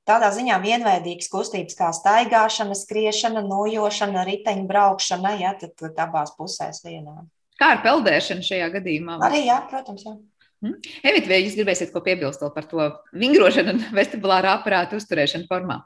[0.05, 7.29] tādā ziņā vienveidīgas kustības kā staigāšana, skriešana, nojošana, riteņbraukšana, ja tad, abās pusēs vienādi.
[7.59, 9.21] Kā ar peldēšanu šajā gadījumā?
[9.23, 10.05] Arī, jā, protams.
[10.05, 10.17] Jā.
[10.65, 10.79] Hmm?
[11.05, 15.85] Evita, vai jūs gribēsiet ko piebilst par to vingrošanu un vestibulāru aparātu uzturēšanu formā?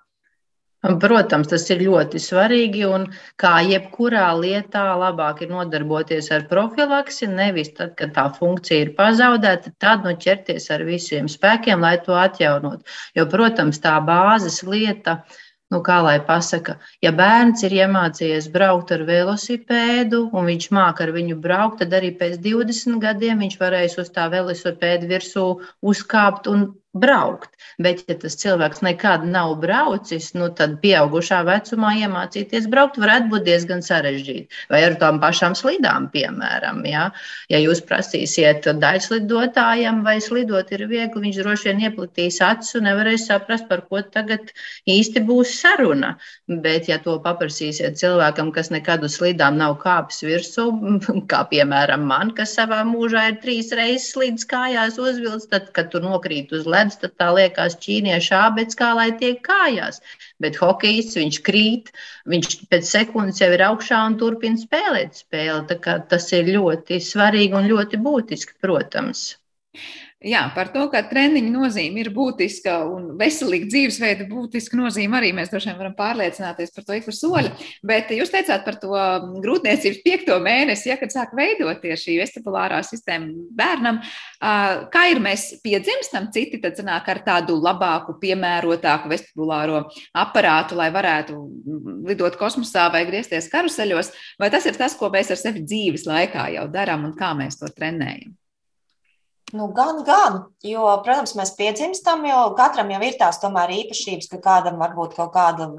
[0.79, 2.85] Protams, tas ir ļoti svarīgi.
[2.87, 3.09] Un
[3.43, 7.27] kā jebkurā lietā, labāk ir nodarboties ar profilaksi.
[7.33, 12.15] Nevis tad, kad tā funkcija ir pazaudēta, tad nu, ķerties ar visiem spēkiem, lai to
[12.15, 12.87] atjaunot.
[13.19, 15.19] Jo, protams, tā bāzes lieta
[15.75, 21.13] nu, kā lai pasaka, ja bērns ir iemācījies braukt ar velosipēdu un viņš māca ar
[21.17, 25.49] viņu braukt, tad arī pēc 20 gadiem viņš varēs uz tā velosipēda virsū
[25.93, 26.71] uzkāpt un
[27.01, 27.55] braukt.
[27.79, 33.45] Bet, ja tas cilvēks nekad nav braucis, nu, tad pieaugušā vecumā iemācīties braukt varētu būt
[33.47, 34.65] diezgan sarežģīti.
[34.73, 36.81] Vai ar tām pašām slidām, piemēram.
[36.91, 37.05] Ja,
[37.53, 43.29] ja jūs prasīsiet daļslidotājam, vai slidot ir viegli, viņš droši vien ieplatīs acis un nevarēs
[43.31, 44.51] saprast, par ko tagad
[44.91, 46.17] īsti būs saruna.
[46.49, 50.67] Bet, ja to paprasīsiet cilvēkam, kas nekad uz slidām nav kāpis virsū,
[51.31, 56.03] kā piemēram man, kas savā mūžā ir trīs reizes slīdis kājās uzvilcis, tad, kad tu
[56.03, 60.01] nokrīt uz ledus, ledus, tad tā liekas ķīniešu ābets, kā lai tiek kājās.
[60.41, 61.93] Bet hokejs, viņš krīt,
[62.27, 65.79] viņš pēc sekundes jau ir augšā un turpina spēlēt spēli.
[66.09, 69.37] Tas ir ļoti svarīgi un ļoti būtiski, protams.
[70.19, 75.53] Jā, par to, ka treniņa nozīme ir būtiska un veselīga dzīvesveida būtiska nozīme arī mēs
[75.53, 77.53] droši vien varam pārliecināties par to ik pa soļu.
[77.87, 78.99] Bet jūs teicāt par to
[79.45, 84.01] grūtniecības piekto mēnesi, ja, kad sāk veidoties šī vestibulārā sistēma bērnam.
[84.91, 89.85] Kā ir mēs piedzimstam, citi tad sanāk ar tādu labāku, piemērotāku vestibulāro
[90.19, 91.39] aparātu, lai varētu
[92.11, 94.11] lidot kosmosā vai griezties karuseļos,
[94.43, 97.63] vai tas ir tas, ko mēs ar sevi dzīves laikā jau darām un kā mēs
[97.63, 98.35] to trenējam?
[99.53, 104.41] Nu, gan, gan, jo, protams, mēs piedzimstam, jo katram jau ir tās tomēr īpašības, ka
[104.45, 105.71] kādam varbūt kaut kāda,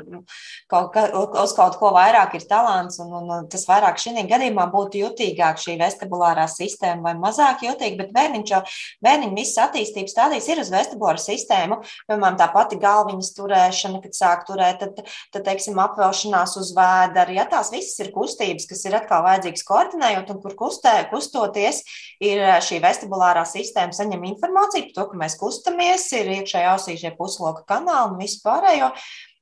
[0.72, 1.04] kaut, ka,
[1.44, 5.76] uz kaut ko vairāk ir talants, un, un tas vairāk šī gadījumā būtu jutīgāk šī
[5.84, 8.64] vestibulārā sistēma vai mazāk jutīga, bet bērniņš jau,
[9.06, 11.78] bērniņa visas attīstības stādīs ir uz vestibulāru sistēmu,
[12.10, 17.46] piemēram, tā pati galviņas turēšana, kad sāk turēt, tad, tad teiksim, apvelšanās uz vēdera, ja
[17.54, 21.84] tās visas ir kustības, kas ir atkal vajadzīgas koordinējot, un kur kustē, kustoties,
[22.26, 27.00] ir šī vestibulārā sistēma sistēma saņem informāciju par to, ka mēs kustamies, ir iekšējā ausī
[27.00, 28.94] šie pusloka kanāli un viss pārējo.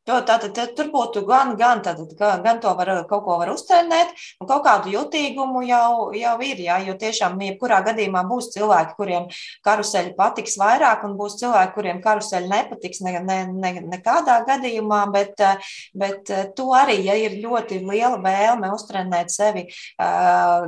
[0.07, 4.13] Jo tātad tur būtu gan, gan, tātad, gan, gan to var, kaut ko var uztrenēt,
[4.39, 9.27] un kaut kādu jutīgumu jau, jau ir, jā, jo tiešām jebkurā gadījumā būs cilvēki, kuriem
[9.67, 15.43] karuseļi patiks vairāk, un būs cilvēki, kuriem karuseļi nepatiks ne, ne, ne, nekādā gadījumā, bet,
[15.91, 19.67] bet to arī, ja ir ļoti liela vēlme uztrenēt sevi,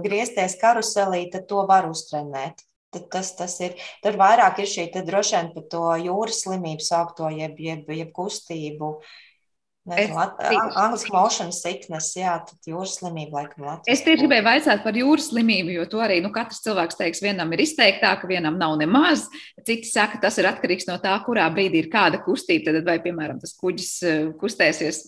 [0.04, 2.68] griezties karuselī, tad to var uztrenēt.
[2.90, 3.76] Tas, tas ir.
[4.02, 8.96] Tur vairāk ir šī droši vien par to jūras slimību saukto, jeb, jeb, jeb kustību.
[8.98, 9.18] Uh,
[9.88, 13.94] Angliski motion sickness, jā, tad jūras slimība laikam Latvijā.
[13.94, 17.50] Es tieši gribēju vaicāt par jūras slimību, jo to arī nu, katrs cilvēks teiks, vienam
[17.56, 19.26] ir izteiktāk, vienam nav nemaz.
[19.66, 22.74] Citi saka, tas ir atkarīgs no tā, kurā brīdī ir kāda kustība.
[22.76, 25.02] Tad vai, piemēram, tas kuģis eh, kustēsies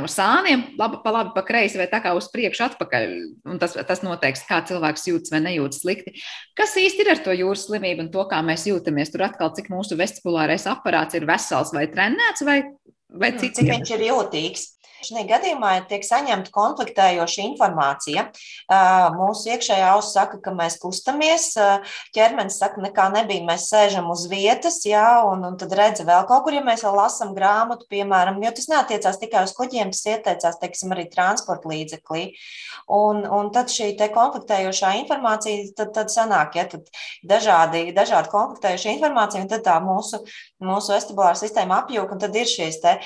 [0.00, 3.14] no sāniem, labi pa labi, pa kreisi vai tā kā uz priekšu atpakaļ.
[3.52, 6.16] Un tas, tas noteiks, kā cilvēks jūtas vai nejūtas slikti.
[6.58, 9.12] Kas īsti ir ar to jūras slimību un to, kā mēs jūtamies?
[9.12, 12.62] Tur atkal, cik mūsu vestibulārais aparāts ir vesels vai trenēts vai
[13.10, 14.66] vai cik, cik viņš ir jūtīgs.
[15.06, 18.26] Šajā gadījumā tiek saņemta konfliktējoša informācija.
[19.14, 21.52] Mūsu iekšējā auss saka, ka mēs kustamies,
[22.16, 26.46] ķermenis saka, nekā nebija, mēs sēžam uz vietas, jā, un, un tad redz vēl kaut
[26.46, 30.58] kur, ja mēs vēl lasām grāmatu, piemēram, jo tas neatiecās tikai uz kuģiem, tas ieteicās,
[30.62, 32.26] teiksim, arī transporta līdzeklī.
[32.92, 36.90] Un, un tad šī te konfliktējošā informācija, tad, tad sanāk, ja tad
[37.26, 40.22] dažādi, dažādi konfliktējoša informācija, un tad tā mūsu,
[40.62, 42.96] mūsu vestibulāra sistēma apjūk, un tad ir šīs te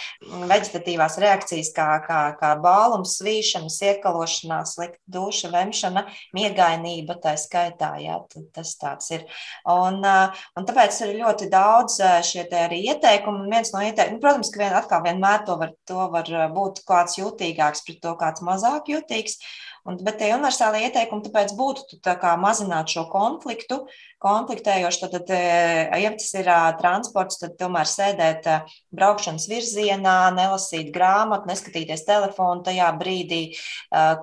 [0.50, 6.04] veģetatīvās reakcijas, kā, kā, kā bālums, svīšanas, iekalošanās, slikta duša, vemšana,
[6.36, 8.18] miegainība, tā skaitā, jā,
[8.54, 9.26] tas tāds ir.
[9.70, 14.52] Un, un tāpēc ir ļoti daudz šie arī ieteikumi, un viens no ieteikumiem, nu, protams,
[14.52, 18.92] ka vien, atkal vienmēr to var, to var būt kāds jutīgāks pret to, kāds mazāk
[18.92, 19.40] jutīgs,
[19.88, 23.80] Un, bet tie universālie ieteikumi tāpēc būtu tā mazināt šo konfliktu,
[24.20, 25.00] konfliktējoši.
[25.00, 25.30] Tad, tad
[26.02, 26.50] ja tas ir
[26.80, 28.48] transports, tad tomēr sēdēt
[28.96, 33.40] braukšanas virzienā, nelasīt grāmatu, neskatīties telefonu tajā brīdī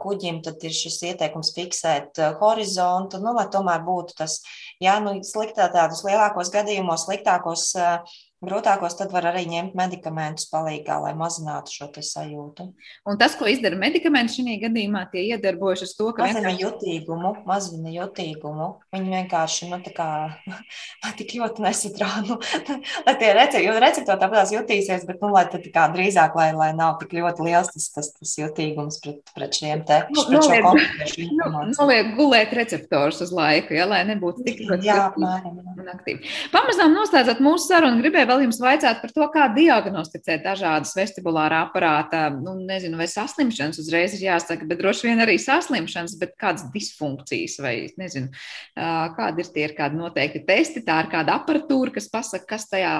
[0.03, 0.43] kuģim.
[0.45, 4.39] Tad ir šis ieteikums fiksēt horizontu, nu, lai tomēr būtu tas,
[4.84, 7.72] jā, nu, sliktā tādos lielākos gadījumos, sliktākos
[8.38, 12.68] Grūtākos tad var arī ņemt medikamentus palīdzīgā, lai mazinātu šo sajūtu.
[13.10, 16.62] Un tas, ko izdara medikamenti šajā gadījumā, tie iedarbojas uz to, ka mazina vienkārši...
[16.62, 18.68] jutīgumu, mazina jutīgumu.
[18.94, 20.10] Viņi vienkārši, nu, tā kā,
[21.18, 22.38] tik ļoti nesatrāda, nu,
[23.08, 26.70] lai tie recepti, jo recepti tāpēc jutīsies, bet, nu, lai tad kā drīzāk, lai, lai
[26.78, 30.62] nav tik ļoti liels tas, tas, tas jutīgums pret, pret šiem te, nu, pret šo
[30.68, 31.80] konkrēšu informāciju.
[31.82, 34.92] Noliek gulēt receptors uz laiku, ja, lai nebūtu tik ļoti.
[34.94, 35.58] Jā, apmēram.
[35.98, 36.34] aktīvi.
[36.54, 42.28] Pamazām noslēdzot mūsu sarunu, gribēju vēl jums vaicāt par to, kā diagnosticēt dažādas vestibulāra aparāta,
[42.34, 47.57] nu, nezinu, vai saslimšanas uzreiz ir jāsaka, bet droši vien arī saslimšanas, bet kādas disfunkcijas
[47.63, 48.32] vai, nezinu,
[48.75, 52.97] kādi ir tie ir kādi noteikti testi, tā ir kāda aparatūra, kas pasaka, kas tajā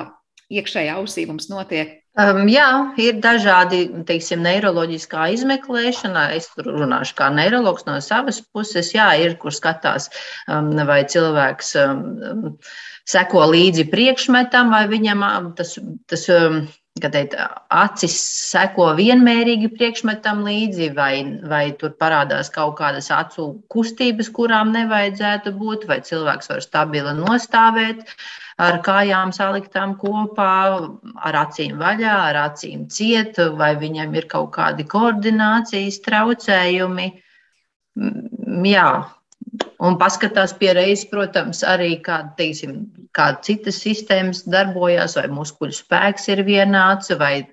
[0.54, 1.98] iekšējā ausī mums notiek.
[2.18, 2.66] Um, jā,
[2.98, 6.24] ir dažādi, teiksim, neiroloģiskā izmeklēšana.
[6.38, 8.90] Es tur runāšu kā neiroloģis no savas puses.
[8.96, 10.10] Jā, ir, kur skatās,
[10.50, 12.56] um, vai cilvēks um,
[13.08, 15.24] seko līdzi priekšmetam, vai viņam
[15.58, 15.78] tas,
[16.12, 16.28] tas
[17.06, 17.36] teikt,
[17.74, 18.16] acis
[18.50, 21.14] seko vienmērīgi priekšmetam līdzi, vai,
[21.50, 28.04] vai tur parādās kaut kādas acu kustības, kurām nevajadzētu būt, vai cilvēks var stabili nostāvēt.
[28.58, 30.54] Ar kājām saliktām kopā,
[31.22, 37.12] ar acīm vaļā, ar acīm ciet, vai viņam ir kaut kādi koordinācijas traucējumi.
[38.66, 38.90] Jā,
[39.78, 42.80] Un paskatās pie reizes, protams, arī kāda, teiksim,
[43.18, 47.46] kāda citas sistēmas darbojas, vai muskuļu spēks ir vienāds, vai,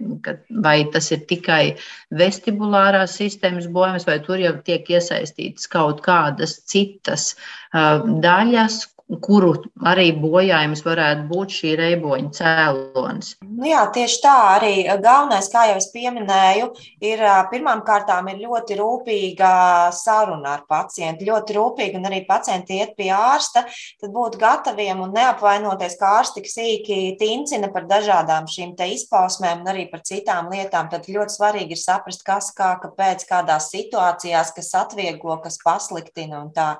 [0.64, 1.76] vai tas ir tikai
[2.16, 9.52] vestibulārās sistēmas bojums, vai tur jau tiek iesaistītas kaut kādas citas uh, daļas, kuru
[9.84, 13.34] arī bojājums varētu būt šī reiboņa cēlonis.
[13.44, 16.70] Nu jā, tieši tā arī galvenais, kā jau es pieminēju,
[17.04, 19.50] ir pirmām kārtām ir ļoti rūpīga
[19.94, 21.28] saruna ar pacientu.
[21.28, 23.66] Ļoti rūpīgi, un arī pacienti iet pie ārsta,
[24.00, 29.62] tad būt gataviem un neapvainoties, kā ārsti tik sīki tincina par dažādām šīm te izpausmēm
[29.62, 30.88] un arī par citām lietām.
[30.92, 36.52] Tad ļoti svarīgi ir saprast, kas, kā, kāpēc, kādās situācijās, kas atvieglo, kas pasliktina un
[36.56, 36.72] tā.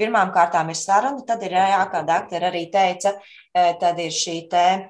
[0.00, 3.12] Pirmām kārtām ir saruna, tad ir jā, kā doktori arī teica,
[3.52, 4.36] tad ir šī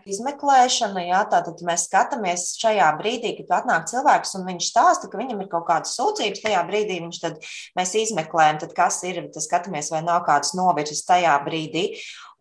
[0.07, 1.05] izmeklēšana.
[1.09, 5.51] Jā, tātad mēs skatāmies šajā brīdī, kad atnāk cilvēks un viņš stāsta, ka viņam ir
[5.53, 6.45] kaut kādas sūdzības.
[6.45, 7.41] Tajā brīdī viņš tad
[7.79, 11.89] mēs izmeklējam, tad kas ir, tad skatāmies, vai nav kādas novirzes tajā brīdī.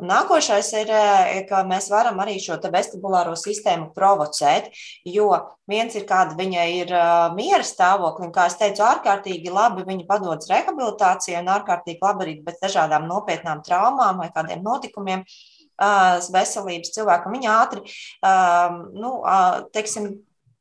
[0.02, 0.90] Un nākošais ir,
[1.46, 4.72] ka mēs varam arī šo vestibulāro sistēmu provocēt,
[5.06, 5.28] jo
[5.70, 6.94] viens ir kāda viņa ir
[7.38, 12.36] miera stāvokļa, un, kā es teicu, ārkārtīgi labi viņa padodas rehabilitācijai un ārkārtīgi labi arī
[12.48, 15.22] bez dažādām nopietnām traumām vai kādiem notikumiem
[16.34, 17.38] veselības cilvēkam.
[17.38, 17.86] Viņa ātri,
[18.98, 19.16] nu,
[19.76, 20.12] teiksim,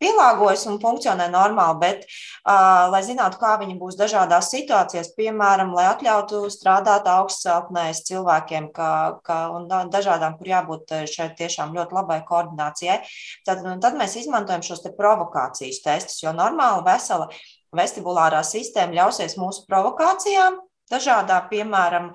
[0.01, 5.87] pielāgojas un funkcionē normāli, bet, uh, lai zinātu, kā viņi būs dažādās situācijās, piemēram, lai
[5.91, 8.91] atļautu strādāt augstceltnēs cilvēkiem ka,
[9.27, 13.01] ka, un dažādām, kur jābūt šeit tiešām ļoti labai koordinācijai,
[13.49, 17.29] tad, tad mēs izmantojam šos te provokācijas testus, jo normāli vesela
[17.77, 20.59] vestibulārā sistēma ļausies mūsu provokācijām,
[20.91, 22.11] dažādām, piemēram,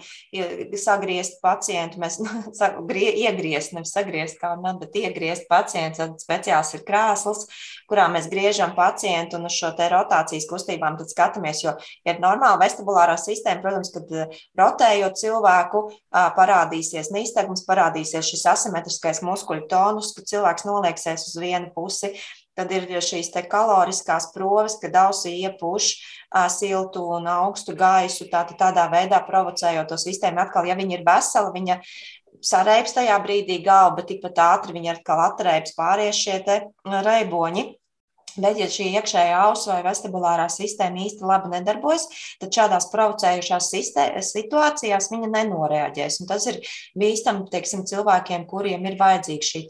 [0.79, 2.19] sagriezt pacientu, mēs
[3.25, 7.45] iegriezt, nevis sagriezt kā man, bet iegriezt pacientu, tad speciāls ir krēsls,
[7.89, 11.75] kurā mēs griežam pacientu un uz šo te rotācijas kustībām tad skatāmies, jo,
[12.07, 14.15] ir normāla vestibulārā sistēma, protams, kad
[14.59, 15.85] rotējot cilvēku,
[16.37, 22.13] parādīsies nīstegums, parādīsies šis asimetriskais muskuļu tonus, kad cilvēks nolieksies uz vienu pusi,
[22.55, 25.89] Tad ir šīs kaloriskās proves, kad ausī iepūš
[26.55, 30.39] siltu un augstu gaisu, tā, tādā veidā provocējot to sistēmu.
[30.45, 31.79] Atkal, ja viņa ir vesela, viņa
[32.45, 36.39] sarēps tajā brīdī galva, bet tikpat ātri viņa atkal atrēps pāries šie
[36.85, 37.67] reiboņi.
[38.35, 42.07] Bet, ja šī iekšējā auss vai vestibulārā sistēma īsti labi nedarbojas,
[42.41, 43.69] tad šādās provocējušās
[44.27, 46.19] situācijās viņa nenoreaģēs.
[46.19, 46.59] Un tas ir
[46.99, 49.63] bīstami teiksim, cilvēkiem, kuriem ir vajadzīga šī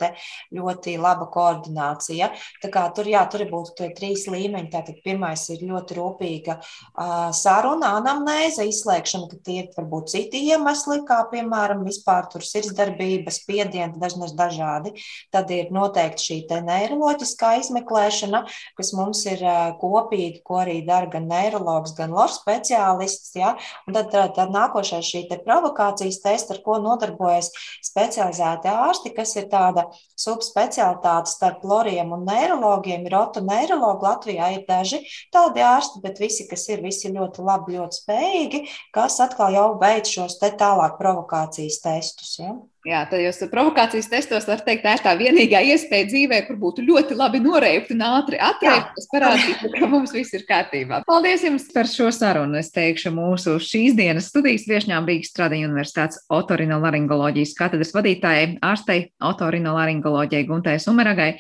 [0.56, 2.32] ļoti laba koordinācija.
[2.64, 4.72] Tā kā tur, jā, tur būtu trīs līmeņi.
[4.74, 11.04] Tātad pirmais ir ļoti rūpīga uh, saruna, anamnēze, izslēgšana, ka tie ir varbūt citi iemesli,
[11.08, 14.96] kā piemēram vispār tur sirdsdarbība, spiedieni, dažnas dažādi.
[15.34, 18.46] Tad ir noteikti šī neiroloģiskā izmeklēšana
[18.78, 19.42] kas mums ir
[19.82, 23.34] kopīgi, ko arī dara gan neiroloģis, gan lošu speciālists.
[23.38, 23.56] Ja?
[23.88, 27.52] Un tad, tad, tad nākošais šī te provokācijas testa, ar ko nodarbojas
[27.86, 29.88] specializēti ārsti, kas ir tāda
[30.20, 33.06] subspecialitāte starp loriem un neirologiem.
[33.08, 35.02] Ir otoneirologi Latvijā ir daži
[35.34, 38.64] tādi ārsti, bet visi, kas ir, visi ļoti labi, ļoti spējīgi,
[38.96, 42.38] kas atkal jau veic šos te tālāk provokācijas testus.
[42.42, 42.56] Ja?
[42.86, 46.84] Jā, tad jūs provokācijas testos var teikt, tā ir tā vienīgā iespēja dzīvē, kur būtu
[46.86, 51.00] ļoti labi noreipt un ātri atrēpt, kas parādītu, ka mums viss ir kārtībā.
[51.10, 52.60] Paldies jums par šo sarunu.
[52.62, 59.00] Es teikšu mūsu šīs dienas studijas viešņām Rīgas Stradiņu universitātes otorinolaringoloģijas katedras vadītājai, ārstei
[59.34, 61.32] otorinolaringoloģijai Guntai Sumeragai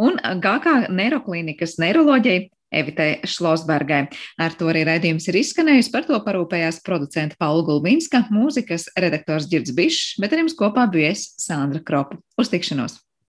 [0.00, 2.48] un GK neiroklīnikas neiroloģijai
[2.80, 4.02] Evitai Šlosbergai.
[4.42, 5.92] Ar to arī raidījums ir izskanējis.
[5.94, 11.14] Par to parūpējās producenta Paula Gulbinska, mūzikas redaktors Girds Bišs, bet ar jums kopā bija
[11.14, 12.20] es Sandra Kropa.
[12.40, 13.00] Uz tikšanos!